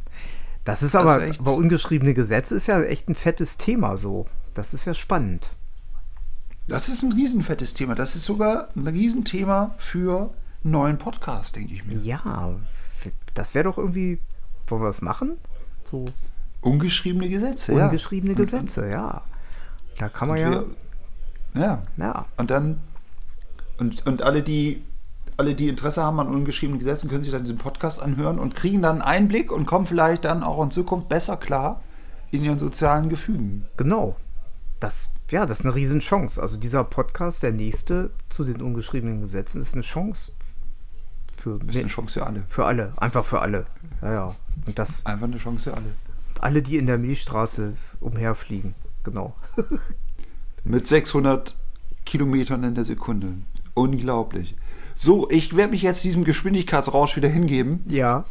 Das 0.71 0.83
ist 0.85 0.95
aber, 0.95 1.25
ist 1.25 1.41
aber 1.41 1.55
ungeschriebene 1.55 2.15
Gesetze 2.15 2.55
ist 2.55 2.69
ja 2.69 2.81
echt 2.83 3.09
ein 3.09 3.17
fettes 3.17 3.57
Thema 3.57 3.97
so. 3.97 4.27
Das 4.55 4.73
ist 4.73 4.85
ja 4.85 4.95
spannend. 4.95 5.51
Das 6.69 6.89
ist 6.89 7.03
ein 7.03 7.13
riesenfettes 7.13 7.75
Thema. 7.75 7.97
Das 7.97 8.15
ist 8.15 8.25
sogar 8.25 8.69
ein 8.77 8.87
Riesenthema 8.87 9.75
für 9.79 10.33
einen 10.63 10.71
neuen 10.73 10.99
Podcast, 10.99 11.57
denke 11.57 11.75
ich 11.75 11.85
mir. 11.85 11.97
Ja, 11.97 12.55
das 13.35 13.55
wäre 13.55 13.65
doch 13.65 13.79
irgendwie. 13.79 14.21
Wollen 14.69 14.83
wir 14.83 14.87
das 14.87 15.03
machen? 15.03 15.39
So 15.85 16.05
Ungeschriebene 16.61 17.29
Gesetze, 17.29 17.73
ja. 17.75 17.87
ungeschriebene 17.87 18.35
Und- 18.35 18.39
Gesetze, 18.39 18.89
ja. 18.89 19.23
Da 19.99 20.09
kann 20.09 20.29
man 20.29 20.39
ja. 20.39 20.51
wir, 20.53 20.67
ja. 21.55 21.83
Ja, 21.97 22.27
Und 22.37 22.51
dann, 22.51 22.79
und, 23.79 24.07
und 24.07 24.23
alle, 24.23 24.43
die, 24.43 24.85
alle, 25.41 25.55
die 25.55 25.69
Interesse 25.69 26.03
haben 26.03 26.21
an 26.21 26.29
ungeschriebenen 26.29 26.79
Gesetzen, 26.79 27.09
können 27.09 27.23
sich 27.23 27.33
dann 27.33 27.45
diesen 27.45 27.59
Podcast 27.59 28.01
anhören 28.01 28.39
und 28.39 28.55
kriegen 28.55 28.83
dann 28.83 29.01
einen 29.01 29.03
Einblick 29.03 29.51
und 29.51 29.67
kommen 29.67 29.87
vielleicht 29.87 30.25
dann 30.27 30.43
auch 30.43 30.63
in 30.63 30.71
Zukunft 30.71 31.09
besser 31.09 31.37
klar 31.37 31.81
in 32.31 32.45
ihren 32.45 32.59
sozialen 32.59 33.09
Gefügen. 33.09 33.67
genau. 33.77 34.17
Das, 34.81 35.11
ja, 35.31 35.45
das 35.45 35.61
ist 35.61 35.67
eine 35.67 35.75
Riesenchance. 35.75 36.41
Also 36.41 36.57
dieser 36.57 36.85
Podcast, 36.85 37.43
der 37.43 37.53
nächste 37.53 38.11
zu 38.31 38.45
den 38.45 38.63
ungeschriebenen 38.63 39.21
Gesetzen, 39.21 39.61
ist 39.61 39.75
eine 39.75 39.83
Chance 39.83 40.33
für, 41.37 41.59
ist 41.69 41.77
eine 41.77 41.87
Chance 41.89 42.15
für 42.15 42.27
alle. 42.27 42.45
für 42.49 42.65
alle. 42.65 42.93
Einfach 42.97 43.25
für 43.27 43.41
alle. 43.41 43.67
Ja, 44.01 44.13
ja. 44.13 44.35
Und 44.67 44.79
das 44.79 45.05
Einfach 45.05 45.27
eine 45.27 45.37
Chance 45.37 45.71
für 45.71 45.77
alle. 45.77 45.91
alle, 46.41 46.63
die 46.63 46.79
in 46.79 46.87
der 46.87 46.97
Milchstraße 46.97 47.75
umherfliegen. 48.01 48.75
Genau. 49.05 49.35
Mit 50.65 50.87
600 50.87 51.55
Kilometern 52.07 52.65
in 52.65 52.75
der 52.75 52.85
Sekunde. 52.85 53.35
Unglaublich. 53.75 54.57
So, 55.03 55.31
ich 55.31 55.57
werde 55.57 55.71
mich 55.71 55.81
jetzt 55.81 56.05
diesem 56.05 56.25
Geschwindigkeitsrausch 56.25 57.17
wieder 57.17 57.29
hingeben 57.31 57.83
Ja. 57.89 58.25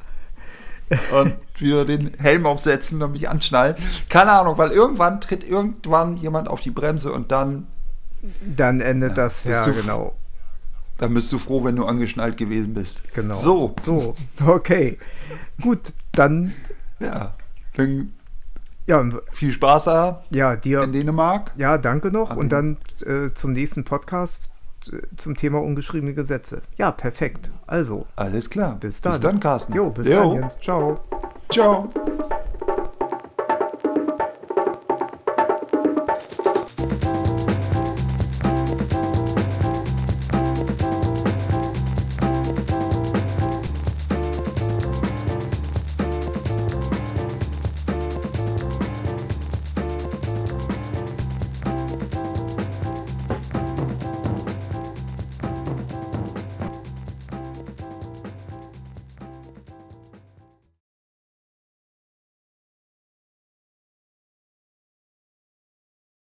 und 1.20 1.36
wieder 1.58 1.84
den 1.84 2.14
Helm 2.20 2.46
aufsetzen 2.46 3.02
und 3.02 3.14
mich 3.14 3.28
anschnallen. 3.28 3.76
Keine 4.08 4.32
Ahnung, 4.34 4.60
weil 4.60 4.70
irgendwann 4.70 5.20
tritt 5.20 5.44
irgendwann 5.44 6.16
jemand 6.18 6.48
auf 6.48 6.62
die 6.62 6.70
Bremse 6.70 7.12
und 7.12 7.32
dann, 7.32 7.66
Dann 8.56 8.82
endet 8.82 9.18
das, 9.18 9.46
ja, 9.46 9.66
du 9.66 9.72
f- 9.72 9.82
genau. 9.82 10.14
dann 11.00 11.14
bist 11.16 11.32
du 11.34 11.40
froh, 11.40 11.64
wenn 11.64 11.76
du 11.76 11.86
angeschnallt 11.86 12.38
gewesen 12.38 12.76
bist. 12.76 13.02
Genau. 13.16 13.34
So, 13.34 13.76
So, 13.84 14.16
okay. 14.46 15.00
Gut, 15.60 15.94
dann, 16.12 16.54
ja. 17.00 17.34
Dann 17.78 18.14
ja, 18.86 19.04
viel 19.32 19.52
Spaß 19.52 19.86
da 19.86 20.24
ja, 20.32 20.56
dir. 20.56 20.84
in 20.84 20.94
Dänemark. 20.94 21.52
Ja, 21.58 21.80
danke 21.80 22.12
noch. 22.12 22.36
Und 22.36 22.50
dann 22.50 22.78
äh, 23.06 23.34
zum 23.34 23.54
nächsten 23.54 23.86
Podcast 23.86 24.50
zum 25.18 25.36
Thema 25.36 25.60
ungeschriebene 25.62 26.14
Gesetze. 26.14 26.62
Ja, 26.78 26.92
perfekt. 26.92 27.50
Also, 27.68 28.06
Alles 28.16 28.50
klar. 28.50 28.78
bis 28.80 29.02
dann. 29.02 29.14
Bis 29.14 29.22
dann, 29.22 29.40
Carsten. 29.40 29.74
Jo, 29.74 29.90
bis 29.90 30.08
Jo. 30.08 30.16
dann, 30.16 30.34
Jens. 30.34 30.58
Ciao. 30.60 31.00
Ciao. 31.50 31.90